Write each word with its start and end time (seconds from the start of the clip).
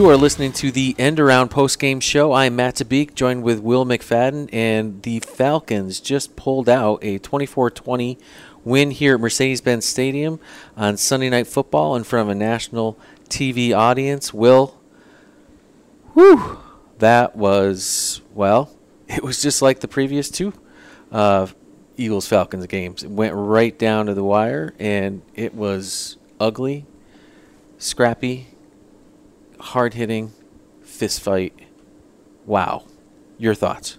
You 0.00 0.08
are 0.08 0.16
listening 0.16 0.52
to 0.52 0.72
the 0.72 0.96
End 0.98 1.20
Around 1.20 1.50
Post 1.50 1.78
Game 1.78 2.00
Show. 2.00 2.32
I'm 2.32 2.56
Matt 2.56 2.76
Tabeek, 2.76 3.14
joined 3.14 3.42
with 3.42 3.60
Will 3.60 3.84
McFadden, 3.84 4.48
and 4.50 5.02
the 5.02 5.20
Falcons 5.20 6.00
just 6.00 6.36
pulled 6.36 6.70
out 6.70 7.04
a 7.04 7.18
24 7.18 7.70
20 7.70 8.16
win 8.64 8.92
here 8.92 9.16
at 9.16 9.20
Mercedes 9.20 9.60
Benz 9.60 9.84
Stadium 9.84 10.40
on 10.74 10.96
Sunday 10.96 11.28
Night 11.28 11.46
Football 11.46 11.96
in 11.96 12.04
front 12.04 12.30
of 12.30 12.34
a 12.34 12.34
national 12.34 12.98
TV 13.28 13.76
audience. 13.76 14.32
Will, 14.32 14.80
whew, 16.14 16.58
that 16.96 17.36
was, 17.36 18.22
well, 18.32 18.70
it 19.06 19.22
was 19.22 19.42
just 19.42 19.60
like 19.60 19.80
the 19.80 19.88
previous 19.88 20.30
two 20.30 20.54
uh, 21.12 21.46
Eagles 21.98 22.26
Falcons 22.26 22.66
games. 22.68 23.02
It 23.02 23.10
went 23.10 23.34
right 23.34 23.78
down 23.78 24.06
to 24.06 24.14
the 24.14 24.24
wire, 24.24 24.72
and 24.78 25.20
it 25.34 25.54
was 25.54 26.16
ugly, 26.40 26.86
scrappy, 27.76 28.46
hard 29.60 29.94
hitting, 29.94 30.32
fist 30.82 31.20
fight. 31.20 31.52
Wow. 32.46 32.84
Your 33.38 33.54
thoughts? 33.54 33.98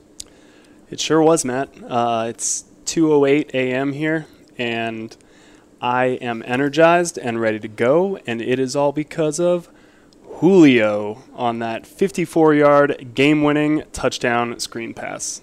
It 0.89 0.99
sure 0.99 1.21
was, 1.21 1.45
Matt. 1.45 1.70
Uh, 1.87 2.25
it's 2.29 2.65
2:08 2.85 3.53
a.m. 3.53 3.93
here, 3.93 4.27
and 4.57 5.15
I 5.79 6.05
am 6.21 6.43
energized 6.45 7.17
and 7.17 7.39
ready 7.39 7.59
to 7.59 7.67
go. 7.67 8.20
And 8.27 8.41
it 8.41 8.59
is 8.59 8.75
all 8.75 8.91
because 8.91 9.39
of 9.39 9.70
Julio 10.35 11.23
on 11.34 11.59
that 11.59 11.84
54-yard 11.84 13.13
game-winning 13.13 13.84
touchdown 13.93 14.59
screen 14.59 14.93
pass. 14.93 15.41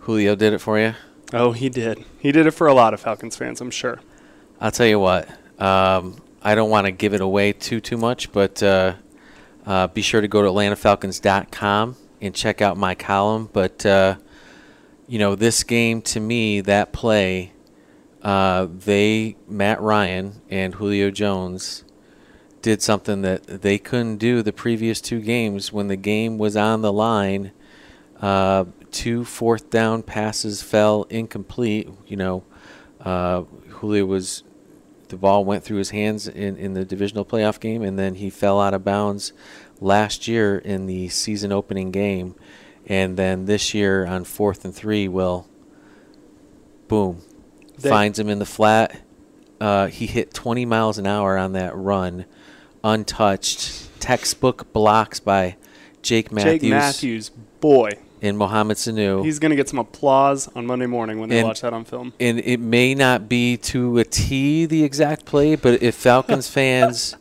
Julio 0.00 0.34
did 0.34 0.52
it 0.52 0.58
for 0.58 0.78
you. 0.78 0.94
Oh, 1.32 1.52
he 1.52 1.68
did. 1.68 2.04
He 2.18 2.32
did 2.32 2.46
it 2.46 2.50
for 2.50 2.66
a 2.66 2.74
lot 2.74 2.92
of 2.92 3.00
Falcons 3.00 3.36
fans, 3.36 3.60
I'm 3.60 3.70
sure. 3.70 4.00
I'll 4.60 4.72
tell 4.72 4.86
you 4.86 4.98
what. 4.98 5.28
Um, 5.60 6.20
I 6.42 6.54
don't 6.54 6.70
want 6.70 6.86
to 6.86 6.92
give 6.92 7.14
it 7.14 7.20
away 7.20 7.52
too 7.52 7.80
too 7.80 7.96
much, 7.96 8.32
but 8.32 8.62
uh, 8.62 8.94
uh, 9.70 9.86
be 9.86 10.02
sure 10.02 10.20
to 10.20 10.26
go 10.26 10.42
to 10.42 10.48
AtlantaFalcons.com 10.48 11.94
and 12.20 12.34
check 12.34 12.60
out 12.60 12.76
my 12.76 12.96
column. 12.96 13.48
But 13.52 13.86
uh, 13.86 14.16
you 15.06 15.20
know, 15.20 15.36
this 15.36 15.62
game 15.62 16.02
to 16.02 16.18
me, 16.18 16.60
that 16.62 16.92
play, 16.92 17.52
uh, 18.20 18.66
they 18.68 19.36
Matt 19.46 19.80
Ryan 19.80 20.42
and 20.50 20.74
Julio 20.74 21.12
Jones 21.12 21.84
did 22.62 22.82
something 22.82 23.22
that 23.22 23.62
they 23.62 23.78
couldn't 23.78 24.16
do 24.16 24.42
the 24.42 24.52
previous 24.52 25.00
two 25.00 25.20
games 25.20 25.72
when 25.72 25.86
the 25.86 25.96
game 25.96 26.36
was 26.36 26.56
on 26.56 26.82
the 26.82 26.92
line. 26.92 27.52
Uh, 28.20 28.64
two 28.90 29.24
fourth 29.24 29.70
down 29.70 30.02
passes 30.02 30.62
fell 30.62 31.04
incomplete. 31.10 31.88
You 32.08 32.16
know, 32.16 32.44
uh, 33.00 33.42
Julio 33.68 34.04
was 34.04 34.42
the 35.10 35.16
ball 35.16 35.44
went 35.44 35.62
through 35.62 35.78
his 35.78 35.90
hands 35.90 36.26
in, 36.26 36.56
in 36.56 36.74
the 36.74 36.84
divisional 36.84 37.24
playoff 37.24 37.60
game, 37.60 37.82
and 37.82 37.98
then 37.98 38.14
he 38.16 38.30
fell 38.30 38.60
out 38.60 38.74
of 38.74 38.84
bounds 38.84 39.32
last 39.80 40.26
year 40.26 40.58
in 40.58 40.86
the 40.86 41.08
season 41.08 41.52
opening 41.52 41.90
game. 41.90 42.34
And 42.86 43.16
then 43.16 43.44
this 43.44 43.74
year 43.74 44.06
on 44.06 44.24
fourth 44.24 44.64
and 44.64 44.74
three, 44.74 45.06
will 45.06 45.46
boom, 46.88 47.22
They- 47.78 47.88
finds 47.90 48.18
him 48.18 48.28
in 48.28 48.38
the 48.38 48.46
flat. 48.46 49.00
Uh, 49.60 49.88
he 49.88 50.06
hit 50.06 50.32
20 50.32 50.64
miles 50.64 50.96
an 50.98 51.06
hour 51.06 51.36
on 51.36 51.52
that 51.52 51.76
run, 51.76 52.24
untouched. 52.82 53.88
Textbook 54.00 54.72
blocks 54.72 55.20
by 55.20 55.56
Jake 56.00 56.32
Matthews, 56.32 56.60
Jake 56.62 56.70
Matthews, 56.70 57.30
boy, 57.60 57.92
and 58.22 58.36
Mohamed 58.36 58.76
Sanu. 58.76 59.24
he's 59.24 59.38
going 59.38 59.50
to 59.50 59.56
get 59.56 59.68
some 59.68 59.78
applause 59.78 60.48
on 60.54 60.66
Monday 60.66 60.86
morning 60.86 61.18
when 61.20 61.28
they 61.30 61.38
And- 61.38 61.48
watch 61.48 61.60
that 61.62 61.72
on 61.72 61.84
film. 61.84 62.12
and 62.20 62.38
it 62.40 62.60
may 62.60 62.94
not 62.94 63.28
be 63.28 63.56
to 63.56 63.98
a 63.98 64.04
T 64.04 64.66
the 64.66 64.84
exact 64.84 65.24
play, 65.24 65.56
but 65.56 65.82
if 65.82 65.94
Falcons 65.94 66.48
fans 66.58 67.16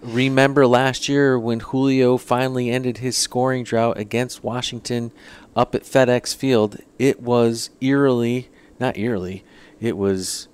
remember 0.00 0.66
last 0.66 1.08
year 1.08 1.38
when 1.38 1.60
Julio 1.60 2.16
finally 2.16 2.70
ended 2.70 2.98
his 2.98 3.16
scoring 3.16 3.62
drought 3.62 3.96
against 3.98 4.42
Washington 4.42 5.12
up 5.54 5.74
at 5.76 5.82
FedEx 5.84 6.34
Field, 6.34 6.78
it 6.98 7.20
was 7.20 7.70
eerily, 7.80 8.48
not 8.80 8.96
eerily, 8.98 9.44
it 9.80 9.96
was 9.96 10.48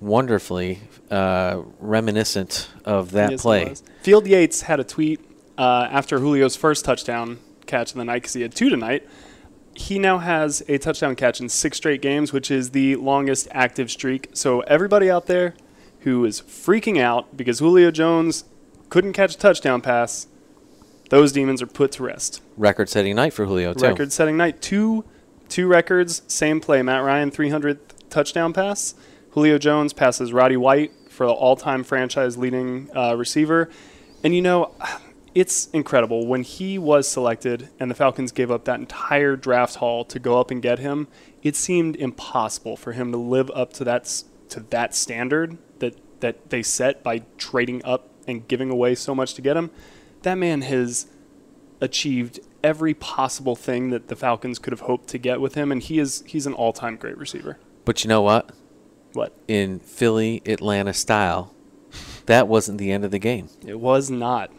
wonderfully 0.00 0.80
uh, 1.10 1.62
reminiscent 1.80 2.68
of 2.84 3.12
that 3.12 3.30
Yes, 3.32 3.42
play. 3.42 3.74
Field 4.02 4.26
Yates 4.26 4.62
had 4.62 4.80
a 4.80 4.84
tweet 4.84 5.20
uh, 5.56 5.88
after 5.90 6.18
Julio's 6.18 6.56
first 6.56 6.84
touchdown 6.84 7.38
catch 7.66 7.92
of 7.92 7.96
the 7.96 8.04
night 8.04 8.22
because 8.22 8.34
he 8.34 8.42
had 8.42 8.54
two 8.54 8.68
tonight. 8.70 9.06
He 9.74 9.98
now 9.98 10.18
has 10.18 10.62
a 10.68 10.78
touchdown 10.78 11.16
catch 11.16 11.40
in 11.40 11.48
six 11.48 11.76
straight 11.76 12.00
games, 12.00 12.32
which 12.32 12.50
is 12.50 12.70
the 12.70 12.96
longest 12.96 13.48
active 13.50 13.90
streak. 13.90 14.30
So 14.32 14.60
everybody 14.60 15.10
out 15.10 15.26
there 15.26 15.54
who 16.00 16.24
is 16.24 16.40
freaking 16.40 17.00
out 17.00 17.36
because 17.36 17.58
Julio 17.58 17.90
Jones 17.90 18.44
couldn't 18.88 19.12
catch 19.12 19.34
a 19.34 19.38
touchdown 19.38 19.80
pass, 19.82 20.28
those 21.10 21.32
demons 21.32 21.60
are 21.60 21.66
put 21.66 21.92
to 21.92 22.02
rest. 22.02 22.40
Record-setting 22.56 23.14
night 23.14 23.32
for 23.32 23.44
Julio 23.44 23.74
too. 23.74 23.84
Record-setting 23.84 24.36
night, 24.36 24.62
two 24.62 25.04
two 25.48 25.66
records, 25.66 26.22
same 26.26 26.60
play. 26.60 26.82
Matt 26.82 27.04
Ryan 27.04 27.30
300th 27.30 27.78
touchdown 28.10 28.52
pass. 28.52 28.94
Julio 29.30 29.58
Jones 29.58 29.92
passes 29.92 30.32
Roddy 30.32 30.56
White 30.56 30.92
for 31.10 31.26
the 31.26 31.32
all-time 31.32 31.84
franchise-leading 31.84 32.90
uh, 32.96 33.14
receiver. 33.16 33.70
And 34.24 34.34
you 34.34 34.42
know, 34.42 34.74
it's 35.36 35.68
incredible 35.74 36.26
when 36.26 36.42
he 36.42 36.78
was 36.78 37.06
selected 37.06 37.68
and 37.78 37.90
the 37.90 37.94
Falcons 37.94 38.32
gave 38.32 38.50
up 38.50 38.64
that 38.64 38.80
entire 38.80 39.36
draft 39.36 39.76
haul 39.76 40.02
to 40.06 40.18
go 40.18 40.40
up 40.40 40.50
and 40.50 40.62
get 40.62 40.78
him. 40.78 41.08
It 41.42 41.54
seemed 41.54 41.94
impossible 41.94 42.78
for 42.78 42.92
him 42.92 43.12
to 43.12 43.18
live 43.18 43.50
up 43.54 43.74
to 43.74 43.84
that 43.84 44.22
to 44.48 44.60
that 44.60 44.94
standard 44.94 45.58
that 45.80 45.94
that 46.20 46.48
they 46.48 46.62
set 46.62 47.02
by 47.02 47.18
trading 47.36 47.84
up 47.84 48.08
and 48.26 48.48
giving 48.48 48.70
away 48.70 48.94
so 48.94 49.14
much 49.14 49.34
to 49.34 49.42
get 49.42 49.58
him. 49.58 49.70
That 50.22 50.36
man 50.36 50.62
has 50.62 51.06
achieved 51.82 52.40
every 52.64 52.94
possible 52.94 53.54
thing 53.54 53.90
that 53.90 54.08
the 54.08 54.16
Falcons 54.16 54.58
could 54.58 54.72
have 54.72 54.80
hoped 54.80 55.08
to 55.08 55.18
get 55.18 55.42
with 55.42 55.54
him, 55.54 55.70
and 55.70 55.82
he 55.82 55.98
is 55.98 56.24
he's 56.26 56.46
an 56.46 56.54
all-time 56.54 56.96
great 56.96 57.18
receiver. 57.18 57.58
But 57.84 58.04
you 58.04 58.08
know 58.08 58.22
what? 58.22 58.52
What 59.12 59.34
In 59.46 59.80
Philly, 59.80 60.40
Atlanta 60.46 60.94
style, 60.94 61.54
that 62.24 62.48
wasn't 62.48 62.78
the 62.78 62.90
end 62.90 63.04
of 63.04 63.10
the 63.10 63.18
game. 63.18 63.50
it 63.66 63.78
was 63.78 64.10
not. 64.10 64.50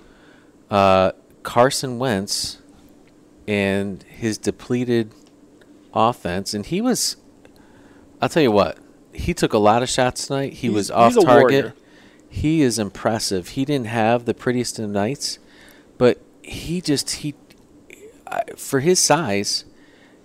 Uh, 0.69 1.11
Carson 1.44 1.97
Wentz 2.00 2.59
and 3.47 4.03
his 4.03 4.38
depleted 4.38 5.13
offense, 5.94 6.53
and 6.53 6.66
he 6.66 6.81
was. 6.81 7.17
I'll 8.22 8.29
tell 8.29 8.44
you 8.44 8.51
what, 8.51 8.78
he 9.13 9.33
took 9.33 9.53
a 9.53 9.57
lot 9.59 9.83
of 9.83 9.89
shots 9.89 10.28
tonight. 10.28 10.53
He 10.53 10.67
He's- 10.67 10.73
was 10.73 10.91
off 10.91 11.13
target. 11.13 11.28
warrior. 11.28 11.73
He 12.29 12.61
is 12.61 12.78
impressive. 12.78 13.50
He 13.50 13.63
didn't 13.63 13.88
have 13.88 14.25
the 14.25 14.33
prettiest 14.33 14.79
of 14.79 14.89
nights, 14.89 15.39
but 15.97 16.19
he 16.41 16.81
just 16.81 17.09
he, 17.11 17.35
for 18.57 18.81
his 18.81 18.99
size, 18.99 19.63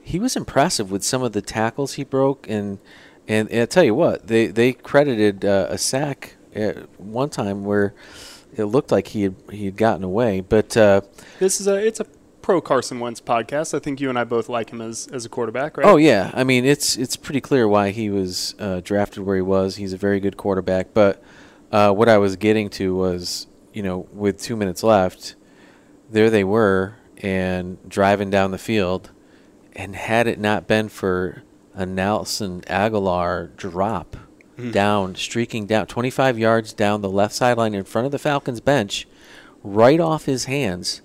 he 0.02 0.18
was 0.18 0.34
impressive 0.36 0.90
with 0.90 1.04
some 1.04 1.22
of 1.22 1.32
the 1.32 1.42
tackles 1.42 1.94
he 1.94 2.04
broke 2.04 2.46
and. 2.48 2.78
And, 3.28 3.48
and 3.52 3.60
I 3.62 3.66
tell 3.66 3.84
you 3.84 3.94
what, 3.94 4.26
they 4.26 4.48
they 4.48 4.72
credited 4.72 5.44
uh, 5.44 5.68
a 5.70 5.78
sack 5.78 6.34
at 6.56 6.98
one 7.00 7.30
time 7.30 7.64
where 7.64 7.94
it 8.56 8.64
looked 8.64 8.92
like 8.92 9.08
he 9.08 9.22
had 9.22 9.34
he 9.50 9.64
had 9.66 9.76
gotten 9.76 10.04
away, 10.04 10.40
but 10.40 10.76
uh, 10.76 11.02
This 11.38 11.60
is 11.60 11.66
a 11.66 11.74
it's 11.76 12.00
a 12.00 12.06
pro 12.42 12.60
Carson 12.60 13.00
Wentz 13.00 13.20
podcast. 13.20 13.74
I 13.74 13.78
think 13.78 14.00
you 14.00 14.08
and 14.08 14.18
I 14.18 14.24
both 14.24 14.48
like 14.48 14.70
him 14.70 14.80
as 14.80 15.08
as 15.12 15.24
a 15.24 15.28
quarterback, 15.28 15.76
right? 15.76 15.86
oh 15.86 15.96
yeah, 15.96 16.30
I 16.34 16.44
mean 16.44 16.64
it's 16.64 16.96
it's 16.96 17.16
pretty 17.16 17.40
clear 17.40 17.66
why 17.68 17.90
he 17.90 18.10
was 18.10 18.54
uh, 18.58 18.80
drafted 18.80 19.22
where 19.24 19.36
he 19.36 19.42
was. 19.42 19.76
He's 19.76 19.92
a 19.92 19.96
very 19.96 20.20
good 20.20 20.36
quarterback. 20.36 20.92
But 20.92 21.22
uh, 21.70 21.92
what 21.92 22.08
I 22.08 22.18
was 22.18 22.36
getting 22.36 22.68
to 22.70 22.94
was, 22.94 23.46
you 23.72 23.82
know, 23.82 24.06
with 24.12 24.40
two 24.40 24.56
minutes 24.56 24.82
left, 24.82 25.34
there 26.10 26.28
they 26.30 26.44
were 26.44 26.96
and 27.18 27.78
driving 27.88 28.28
down 28.30 28.50
the 28.50 28.58
field, 28.58 29.10
and 29.74 29.94
had 29.94 30.26
it 30.26 30.38
not 30.38 30.66
been 30.66 30.88
for 30.88 31.42
a 31.74 31.86
Nelson 31.86 32.60
Agholor 32.62 33.56
drop 33.56 34.16
Mm-hmm. 34.58 34.70
down, 34.70 35.14
streaking 35.14 35.64
down 35.64 35.86
25 35.86 36.38
yards 36.38 36.74
down 36.74 37.00
the 37.00 37.08
left 37.08 37.34
sideline 37.34 37.72
in 37.72 37.84
front 37.84 38.04
of 38.04 38.12
the 38.12 38.18
Falcons 38.18 38.60
bench, 38.60 39.08
right 39.62 39.98
off 39.98 40.26
his 40.26 40.44
hands. 40.44 41.02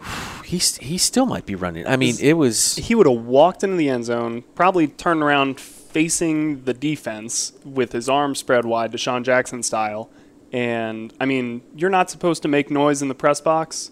He, 0.44 0.58
he 0.58 0.98
still 0.98 1.24
might 1.24 1.46
be 1.46 1.54
running. 1.54 1.86
I 1.86 1.96
mean, 1.96 2.16
it 2.20 2.34
was 2.34 2.76
he 2.76 2.94
would 2.94 3.06
have 3.06 3.24
walked 3.24 3.64
into 3.64 3.76
the 3.76 3.88
end 3.88 4.04
zone, 4.04 4.44
probably 4.54 4.86
turned 4.86 5.22
around 5.22 5.58
facing 5.58 6.64
the 6.64 6.74
defense 6.74 7.54
with 7.64 7.92
his 7.92 8.10
arms 8.10 8.40
spread 8.40 8.66
wide, 8.66 8.92
DeSean 8.92 9.24
Jackson 9.24 9.62
style. 9.62 10.10
And 10.52 11.14
I 11.18 11.24
mean, 11.24 11.62
you're 11.74 11.88
not 11.88 12.10
supposed 12.10 12.42
to 12.42 12.48
make 12.48 12.70
noise 12.70 13.00
in 13.00 13.08
the 13.08 13.14
press 13.14 13.40
box. 13.40 13.90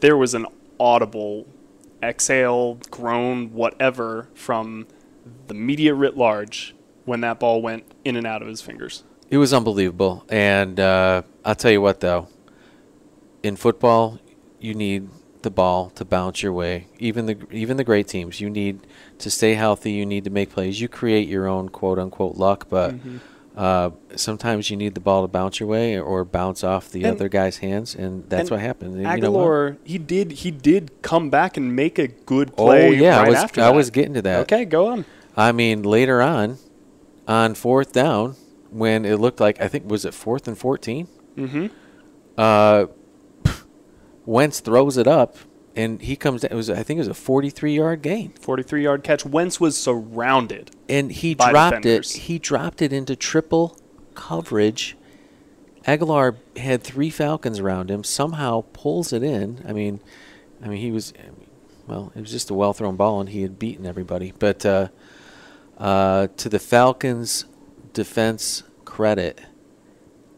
There 0.00 0.16
was 0.16 0.32
an 0.32 0.46
audible 0.80 1.46
exhale, 2.02 2.76
groan, 2.90 3.52
whatever 3.52 4.28
from 4.34 4.86
the 5.46 5.54
media 5.54 5.92
writ 5.92 6.16
large 6.16 6.74
when 7.10 7.22
that 7.22 7.40
ball 7.40 7.60
went 7.60 7.82
in 8.04 8.14
and 8.14 8.24
out 8.24 8.40
of 8.40 8.46
his 8.46 8.60
fingers. 8.62 9.02
It 9.30 9.38
was 9.38 9.52
unbelievable. 9.52 10.24
And 10.28 10.78
uh, 10.78 11.22
I'll 11.44 11.56
tell 11.56 11.72
you 11.72 11.80
what, 11.80 11.98
though, 11.98 12.28
in 13.42 13.56
football, 13.56 14.20
you 14.60 14.74
need 14.74 15.08
the 15.42 15.50
ball 15.50 15.90
to 15.90 16.04
bounce 16.04 16.40
your 16.40 16.52
way. 16.52 16.86
Even 17.00 17.26
the 17.26 17.36
even 17.50 17.76
the 17.78 17.82
great 17.84 18.06
teams, 18.06 18.40
you 18.40 18.48
need 18.48 18.86
to 19.18 19.28
stay 19.28 19.54
healthy. 19.54 19.90
You 19.90 20.06
need 20.06 20.22
to 20.24 20.30
make 20.30 20.50
plays. 20.50 20.80
You 20.80 20.86
create 20.86 21.26
your 21.28 21.48
own 21.48 21.68
quote 21.68 21.98
unquote 21.98 22.36
luck, 22.36 22.66
but 22.70 22.94
uh, 23.56 23.90
sometimes 24.14 24.70
you 24.70 24.76
need 24.76 24.94
the 24.94 25.00
ball 25.00 25.22
to 25.22 25.28
bounce 25.28 25.58
your 25.58 25.68
way 25.68 25.98
or 25.98 26.24
bounce 26.24 26.62
off 26.62 26.90
the 26.90 27.02
And- 27.02 27.16
other 27.16 27.28
guy's 27.28 27.56
hands, 27.58 27.96
and 27.96 28.22
that's 28.28 28.42
and 28.42 28.50
what 28.52 28.60
happened. 28.60 28.94
And 28.94 29.02
you 29.16 29.30
know? 29.30 29.76
He 29.82 29.98
did 29.98 30.30
he 30.30 30.52
did 30.52 31.02
come 31.02 31.28
back 31.28 31.56
and 31.56 31.74
make 31.74 31.98
a 31.98 32.06
good 32.06 32.54
play. 32.56 32.86
Oh 32.86 32.90
play. 32.90 33.00
yeah, 33.00 33.18
right 33.18 33.34
I 33.34 33.42
was 33.42 33.58
I 33.58 33.70
was 33.70 33.90
getting 33.90 34.14
to 34.14 34.22
that. 34.22 34.40
Okay, 34.42 34.64
go 34.64 34.86
on. 34.88 35.04
I 35.36 35.50
mean, 35.52 35.82
later 35.82 36.20
on, 36.20 36.58
on 37.30 37.54
fourth 37.54 37.92
down, 37.92 38.34
when 38.70 39.04
it 39.04 39.16
looked 39.16 39.40
like 39.40 39.60
I 39.60 39.68
think 39.68 39.88
was 39.88 40.04
it 40.04 40.12
fourth 40.14 40.48
and 40.48 40.58
fourteen. 40.58 41.06
Mm-hmm. 41.36 41.66
Uh, 42.36 42.86
Wentz 44.26 44.60
throws 44.60 44.96
it 44.96 45.06
up, 45.06 45.36
and 45.76 46.00
he 46.02 46.16
comes. 46.16 46.44
It 46.44 46.52
was 46.52 46.68
I 46.68 46.82
think 46.82 46.98
it 46.98 47.02
was 47.02 47.08
a 47.08 47.14
forty-three 47.14 47.74
yard 47.74 48.02
gain, 48.02 48.32
43 48.40 48.82
yard 48.82 49.02
catch. 49.04 49.24
Wentz 49.24 49.60
was 49.60 49.76
surrounded. 49.78 50.70
and 50.88 51.10
he 51.12 51.34
dropped 51.34 51.82
defenders. 51.82 52.16
it. 52.16 52.22
He 52.22 52.38
dropped 52.38 52.82
it 52.82 52.92
into 52.92 53.16
triple 53.16 53.78
coverage. 54.14 54.96
Agholor 55.86 56.36
had 56.58 56.82
three 56.82 57.08
Falcons 57.10 57.58
around 57.58 57.90
him. 57.90 58.04
Somehow 58.04 58.64
pulls 58.74 59.12
it 59.14 59.22
in. 59.22 59.64
I 59.66 59.72
mean, 59.72 60.00
I 60.62 60.68
mean 60.68 60.78
he 60.78 60.90
was, 60.92 61.14
well, 61.86 62.12
it 62.14 62.20
was 62.20 62.30
just 62.30 62.50
a 62.50 62.54
well 62.54 62.74
thrown 62.74 62.96
ball, 62.96 63.20
and 63.20 63.30
he 63.30 63.42
had 63.42 63.58
beaten 63.58 63.86
everybody. 63.86 64.32
But 64.38 64.66
uh, 64.66 64.88
uh, 65.80 66.28
to 66.36 66.48
the 66.48 66.58
Falcons' 66.58 67.46
defense 67.92 68.62
credit, 68.84 69.40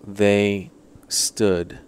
they 0.06 0.70
stood. 1.08 1.80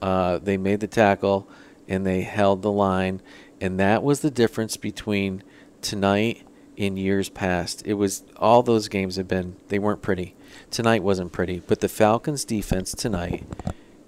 Uh, 0.00 0.38
they 0.38 0.56
made 0.56 0.80
the 0.80 0.86
tackle 0.86 1.48
and 1.88 2.06
they 2.06 2.22
held 2.22 2.62
the 2.62 2.70
line, 2.70 3.20
and 3.60 3.78
that 3.80 4.02
was 4.02 4.20
the 4.20 4.30
difference 4.30 4.76
between 4.76 5.42
tonight 5.82 6.46
and 6.78 6.98
years 6.98 7.28
past. 7.28 7.82
It 7.84 7.94
was 7.94 8.22
all 8.36 8.62
those 8.62 8.88
games 8.88 9.16
have 9.16 9.26
been 9.26 9.56
they 9.68 9.78
weren't 9.80 10.00
pretty. 10.00 10.36
Tonight 10.70 11.02
wasn't 11.02 11.32
pretty, 11.32 11.58
but 11.58 11.80
the 11.80 11.88
Falcons' 11.88 12.44
defense 12.44 12.92
tonight 12.92 13.44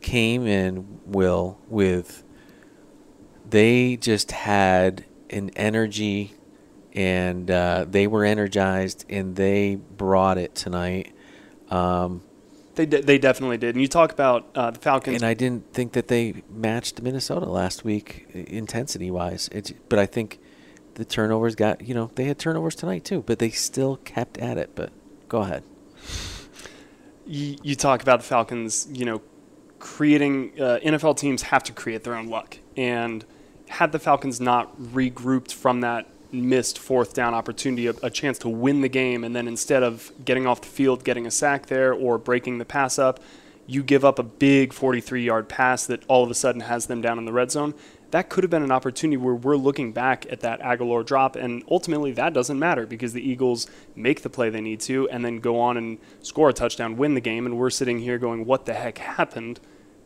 came 0.01 0.47
in 0.47 1.01
will 1.05 1.59
with 1.69 2.23
they 3.49 3.97
just 3.97 4.31
had 4.31 5.05
an 5.29 5.51
energy 5.51 6.35
and 6.95 7.51
uh, 7.51 7.87
they 7.89 8.07
were 8.07 8.25
energized 8.25 9.05
and 9.09 9.37
they 9.37 9.77
brought 9.77 10.39
it 10.39 10.55
tonight. 10.55 11.15
Um, 11.71 12.23
They 12.75 12.87
de- 12.87 13.03
they 13.03 13.19
definitely 13.19 13.57
did. 13.59 13.75
And 13.75 13.83
you 13.83 13.89
talk 13.89 14.13
about 14.13 14.47
uh, 14.55 14.71
the 14.71 14.79
Falcons. 14.79 15.17
and 15.17 15.25
I 15.25 15.35
didn't 15.35 15.73
think 15.73 15.93
that 15.93 16.09
they 16.09 16.43
matched 16.51 17.01
Minnesota 17.03 17.47
last 17.47 17.85
week 17.85 18.27
intensity 18.33 19.11
wise. 19.11 19.49
It's, 19.53 19.73
but 19.89 19.99
I 19.99 20.07
think 20.07 20.39
the 20.95 21.05
turnovers 21.05 21.55
got 21.55 21.81
you 21.87 21.95
know 21.95 22.11
they 22.15 22.25
had 22.25 22.39
turnovers 22.39 22.75
tonight 22.75 23.05
too, 23.05 23.23
but 23.23 23.39
they 23.39 23.51
still 23.51 23.97
kept 23.99 24.37
at 24.39 24.59
it. 24.59 24.75
But 24.75 24.93
go 25.29 25.41
ahead. 25.41 25.63
you, 27.27 27.57
you 27.63 27.75
talk 27.75 28.03
about 28.03 28.21
the 28.21 28.27
Falcons, 28.27 28.87
you 28.93 29.05
know, 29.07 29.23
creating 29.79 30.53
uh, 30.61 30.79
NFL 30.85 31.17
teams 31.17 31.43
have 31.43 31.63
to 31.65 31.73
create 31.73 32.05
their 32.05 32.15
own 32.15 32.29
luck. 32.29 32.59
And 32.77 33.25
had 33.69 33.93
the 33.93 33.99
Falcons 33.99 34.41
not 34.41 34.79
regrouped 34.81 35.53
from 35.53 35.81
that 35.81 36.07
missed 36.33 36.79
fourth 36.79 37.15
down 37.15 37.35
opportunity, 37.35 37.87
a, 37.87 37.95
a 38.03 38.11
chance 38.11 38.39
to 38.39 38.49
win 38.49 38.81
the 38.81 38.89
game, 38.89 39.25
and 39.25 39.37
then 39.37 39.47
instead 39.47 39.83
of 39.83 40.13
getting 40.25 40.47
off 40.47 40.61
the 40.61 40.69
field, 40.69 41.05
getting 41.05 41.27
a 41.27 41.31
sack 41.31 41.67
there 41.67 41.93
or 41.93 42.19
breaking 42.19 42.59
the 42.59 42.65
pass 42.65 42.99
up, 42.99 43.21
you 43.67 43.83
give 43.83 44.05
up 44.05 44.19
a 44.19 44.23
big 44.23 44.73
43 44.73 45.25
yard 45.25 45.49
pass 45.49 45.87
that 45.87 46.03
all 46.09 46.25
of 46.25 46.31
a 46.31 46.35
sudden 46.35 46.63
has 46.63 46.87
them 46.87 47.01
down 47.01 47.19
in 47.19 47.25
the 47.25 47.33
red 47.33 47.51
zone. 47.51 47.75
That 48.11 48.29
could 48.29 48.45
have 48.45 48.51
been 48.51 48.63
an 48.63 48.73
opportunity 48.73 49.17
where 49.17 49.35
we're 49.35 49.57
looking 49.57 49.93
back 49.93 50.27
at 50.31 50.41
that 50.41 50.61
Agholor 50.61 51.05
drop, 51.05 51.35
and 51.35 51.63
ultimately 51.71 52.13
that 52.13 52.35
doesn't 52.35 52.59
matter 52.59 52.87
because 52.87 53.15
the 53.15 53.27
Eagles 53.27 53.67
make 53.97 54.23
the 54.23 54.29
play 54.29 54.51
they 54.51 54.61
need 54.61 54.81
to 54.81 55.09
and 55.09 55.25
then 55.25 55.39
go 55.39 55.59
on 55.59 55.77
and 55.79 55.99
score 56.21 56.51
a 56.51 56.53
touchdown, 56.53 56.97
win 56.97 57.15
the 57.15 57.21
game, 57.21 57.47
and 57.47 57.57
we're 57.57 57.71
sitting 57.71 58.01
here 58.01 58.19
going, 58.19 58.45
"What 58.45 58.67
the 58.67 58.75
heck 58.75 58.99
happened?" 58.99 59.61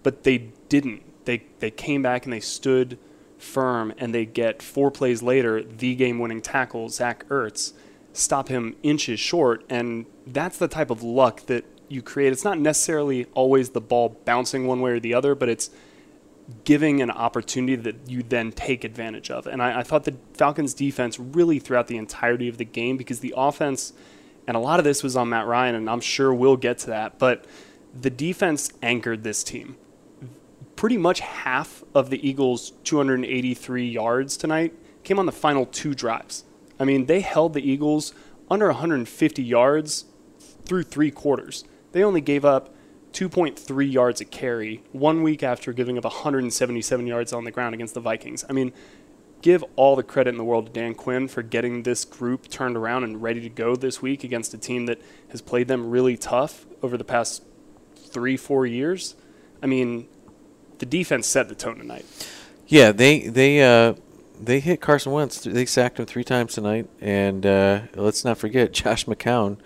But 0.05 0.23
they 0.23 0.39
didn't. 0.69 1.03
They 1.25 1.43
they 1.59 1.73
came 1.73 2.03
back 2.03 2.25
and 2.25 2.33
they 2.33 2.41
stood 2.41 2.97
firm, 3.39 3.93
and 3.99 4.15
they 4.15 4.25
get 4.25 4.63
four 4.63 4.91
plays 4.91 5.23
later 5.23 5.63
the 5.63 5.95
game-winning 5.95 6.43
tackle, 6.43 6.89
Zach 6.89 7.29
Ertz, 7.29 7.73
stop 8.13 8.49
him 8.49 8.75
inches 8.83 9.21
short, 9.21 9.65
and 9.69 10.07
that's 10.27 10.59
the 10.59 10.69
type 10.69 10.91
of 10.91 11.03
luck 11.03 11.47
that 11.47 11.65
you 11.89 12.03
create. 12.03 12.33
It's 12.33 12.45
not 12.45 12.59
necessarily 12.59 13.27
always 13.35 13.71
the 13.71 13.81
ball 13.81 14.19
bouncing 14.25 14.67
one 14.67 14.81
way 14.81 14.93
or 14.93 15.01
the 15.01 15.15
other, 15.15 15.35
but 15.35 15.49
it's 15.49 15.71
giving 16.65 17.03
an 17.03 17.11
opportunity 17.11 17.77
that 17.77 18.09
you 18.09 18.23
then 18.23 18.53
take 18.53 18.85
advantage 18.85 19.31
of. 19.31 19.47
And 19.47 19.63
I, 19.63 19.81
I 19.81 19.83
thought 19.83 20.05
the 20.05 20.15
Falcons 20.35 20.75
defense 20.75 21.19
really 21.19 21.59
throughout 21.59 21.89
the 21.89 21.97
entirety 21.97 22.49
of 22.49 22.57
the 22.57 22.65
game 22.65 22.97
because 22.97 23.21
the 23.21 23.35
offense, 23.37 23.93
and 24.47 24.57
a 24.57 24.61
lot 24.61 24.79
of 24.79 24.85
this 24.85 25.03
was 25.03 25.17
on 25.17 25.29
Matt 25.29 25.47
Ryan, 25.47 25.75
and 25.75 25.91
I'm 25.91 26.01
sure 26.01 26.33
we'll 26.33 26.57
get 26.57 26.79
to 26.79 26.87
that, 26.89 27.19
but 27.19 27.45
the 27.95 28.11
defense 28.11 28.73
anchored 28.83 29.25
this 29.25 29.43
team. 29.43 29.77
Pretty 30.77 30.99
much 30.99 31.21
half 31.21 31.83
of 31.95 32.11
the 32.11 32.27
Eagles' 32.27 32.73
283 32.85 33.89
yards 33.89 34.37
tonight 34.37 34.75
came 35.05 35.19
on 35.19 35.25
the 35.25 35.33
final 35.33 35.65
two 35.65 35.95
drives. 35.95 36.45
I 36.79 36.85
mean, 36.85 37.07
they 37.07 37.21
held 37.21 37.55
the 37.55 37.69
Eagles 37.69 38.13
under 38.51 38.67
150 38.67 39.43
yards 39.43 40.05
through 40.67 40.83
three 40.83 41.11
quarters. 41.11 41.65
They 41.93 42.05
only 42.05 42.21
gave 42.21 42.45
up 42.45 42.75
2.3 43.13 43.91
yards 43.91 44.21
a 44.21 44.27
carry 44.27 44.83
one 44.93 45.23
week 45.23 45.43
after 45.43 45.73
giving 45.73 45.97
up 45.97 46.05
177 46.05 47.07
yards 47.07 47.33
on 47.33 47.45
the 47.45 47.51
ground 47.51 47.75
against 47.75 47.95
the 47.95 48.01
Vikings. 48.01 48.45
I 48.51 48.53
mean, 48.53 48.75
give 49.41 49.65
all 49.77 49.97
the 49.97 50.03
credit 50.03 50.31
in 50.31 50.37
the 50.37 50.45
world 50.45 50.67
to 50.67 50.73
Dan 50.73 50.95
Quinn 50.95 51.27
for 51.27 51.43
getting 51.43 51.85
this 51.85 52.05
group 52.05 52.49
turned 52.49 52.77
around 52.77 53.05
and 53.05 53.23
ready 53.23 53.41
to 53.41 53.49
go 53.49 53.77
this 53.77 54.03
week 54.03 54.25
against 54.25 54.53
a 54.53 54.59
team 54.59 54.85
that 54.87 55.01
has 55.31 55.41
played 55.41 55.69
them 55.69 55.89
really 55.89 56.19
tough 56.19 56.67
over 56.83 56.99
the 56.99 57.05
past 57.05 57.43
three, 57.95 58.37
four 58.37 58.67
years. 58.67 59.15
I 59.63 59.67
mean, 59.67 60.09
the 60.79 60.87
defense 60.87 61.27
set 61.27 61.49
the 61.49 61.55
tone 61.55 61.79
tonight. 61.79 62.05
Yeah, 62.67 62.93
they 62.93 63.21
they 63.29 63.63
uh, 63.63 63.95
they 64.41 64.61
hit 64.61 64.81
Carson 64.81 65.13
Wentz. 65.13 65.41
They 65.41 65.67
sacked 65.67 65.99
him 65.99 66.07
three 66.07 66.25
times 66.25 66.55
tonight, 66.55 66.89
and 67.01 67.47
uh, 67.47 67.81
let's 67.95 68.25
not 68.25 68.39
forget 68.39 68.73
Josh 68.73 69.07
McCown 69.07 69.59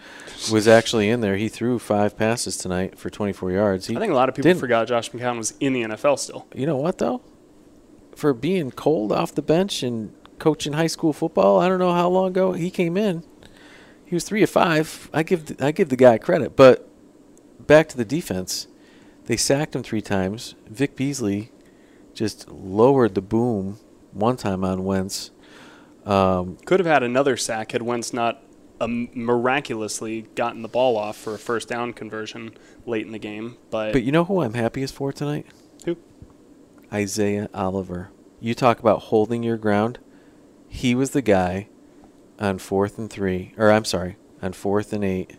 was 0.53 0.69
actually 0.69 1.09
in 1.09 1.21
there. 1.21 1.37
He 1.37 1.49
threw 1.49 1.79
five 1.79 2.17
passes 2.17 2.57
tonight 2.57 2.99
for 2.99 3.11
24 3.11 3.53
yards. 3.53 3.87
He, 3.87 3.97
I 3.97 4.01
think 4.01 4.13
a 4.13 4.15
lot 4.15 4.29
of 4.29 4.35
people 4.35 4.55
forgot 4.55 4.89
Josh 4.89 5.11
McCown 5.11 5.39
was 5.39 5.55
in 5.61 5.73
the 5.73 5.83
NFL 5.83 6.19
still. 6.19 6.47
You 6.55 6.67
know 6.67 6.77
what 6.77 6.99
though? 6.99 7.23
For 8.15 8.35
being 8.35 8.71
cold 8.71 9.13
off 9.13 9.35
the 9.35 9.43
bench 9.43 9.83
and 9.83 10.13
coaching 10.39 10.75
high 10.75 10.87
school 10.89 11.13
football, 11.13 11.61
I 11.61 11.69
don't 11.69 11.79
know 11.79 11.93
how 11.93 12.09
long 12.09 12.29
ago 12.29 12.53
he 12.53 12.71
came 12.71 12.97
in. 12.97 13.25
He 14.05 14.17
was 14.17 14.25
three 14.25 14.43
of 14.43 14.51
five. 14.51 15.09
I 15.15 15.23
give 15.23 15.47
the, 15.47 15.65
I 15.65 15.71
give 15.71 15.89
the 15.89 15.97
guy 15.97 16.19
credit, 16.19 16.57
but 16.57 16.89
back 17.67 17.89
to 17.91 17.97
the 17.97 18.05
defense, 18.05 18.67
they 19.31 19.37
sacked 19.37 19.77
him 19.77 19.85
three 19.85 20.01
times. 20.01 20.57
Vic 20.67 20.97
Beasley 20.97 21.53
just 22.15 22.49
lowered 22.49 23.15
the 23.15 23.21
boom 23.21 23.79
one 24.11 24.37
time 24.37 24.65
on 24.65 24.83
Wentz. 24.83 25.31
Um, 26.05 26.57
Could 26.67 26.81
have 26.81 26.87
had 26.89 27.05
another 27.05 27.37
sack 27.37 27.71
had 27.71 27.81
Wentz 27.81 28.13
not 28.13 28.43
um, 28.81 29.09
miraculously 29.15 30.23
gotten 30.35 30.63
the 30.63 30.69
ball 30.69 30.97
off 30.97 31.17
for 31.17 31.33
a 31.33 31.39
first 31.39 31.69
down 31.69 31.93
conversion 31.93 32.57
late 32.87 33.07
in 33.07 33.13
the 33.13 33.21
game. 33.21 33.57
But, 33.71 33.93
but 33.93 34.03
you 34.03 34.11
know 34.11 34.25
who 34.25 34.43
I'm 34.43 34.55
happiest 34.55 34.95
for 34.95 35.13
tonight? 35.13 35.47
who? 35.85 35.97
Isaiah 36.93 37.49
Oliver. 37.55 38.11
You 38.41 38.57
talk 38.57 38.81
about 38.81 38.99
holding 38.99 39.45
your 39.45 39.59
ground. 39.59 40.01
He 40.67 40.93
was 40.97 41.11
the 41.11 41.23
guy 41.23 41.69
on 42.41 42.59
fourth 42.59 42.99
and 42.99 43.09
three, 43.09 43.55
or 43.57 43.71
I'm 43.71 43.85
sorry, 43.85 44.17
on 44.43 44.55
fourth 44.55 44.93
and 44.93 45.05
eight, 45.05 45.37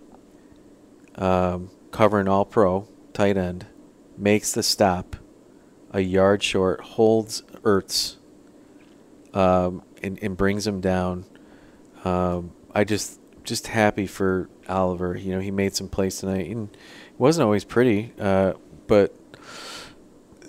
um, 1.15 1.71
covering 1.91 2.29
all 2.29 2.45
pro, 2.45 2.87
tight 3.11 3.35
end, 3.35 3.65
makes 4.21 4.53
the 4.53 4.63
stop, 4.63 5.15
a 5.91 5.99
yard 5.99 6.43
short, 6.43 6.79
holds 6.81 7.41
Ertz, 7.63 8.17
um, 9.33 9.81
and, 10.03 10.19
and 10.21 10.37
brings 10.37 10.65
him 10.65 10.79
down. 10.79 11.25
Um, 12.05 12.51
I 12.73 12.83
just 12.83 13.19
just 13.43 13.67
happy 13.67 14.05
for 14.05 14.49
Oliver. 14.69 15.17
You 15.17 15.33
know, 15.33 15.39
he 15.39 15.51
made 15.51 15.75
some 15.75 15.89
plays 15.89 16.19
tonight, 16.19 16.49
and 16.49 16.69
it 16.69 17.19
wasn't 17.19 17.45
always 17.45 17.63
pretty, 17.63 18.13
uh, 18.19 18.53
but 18.87 19.15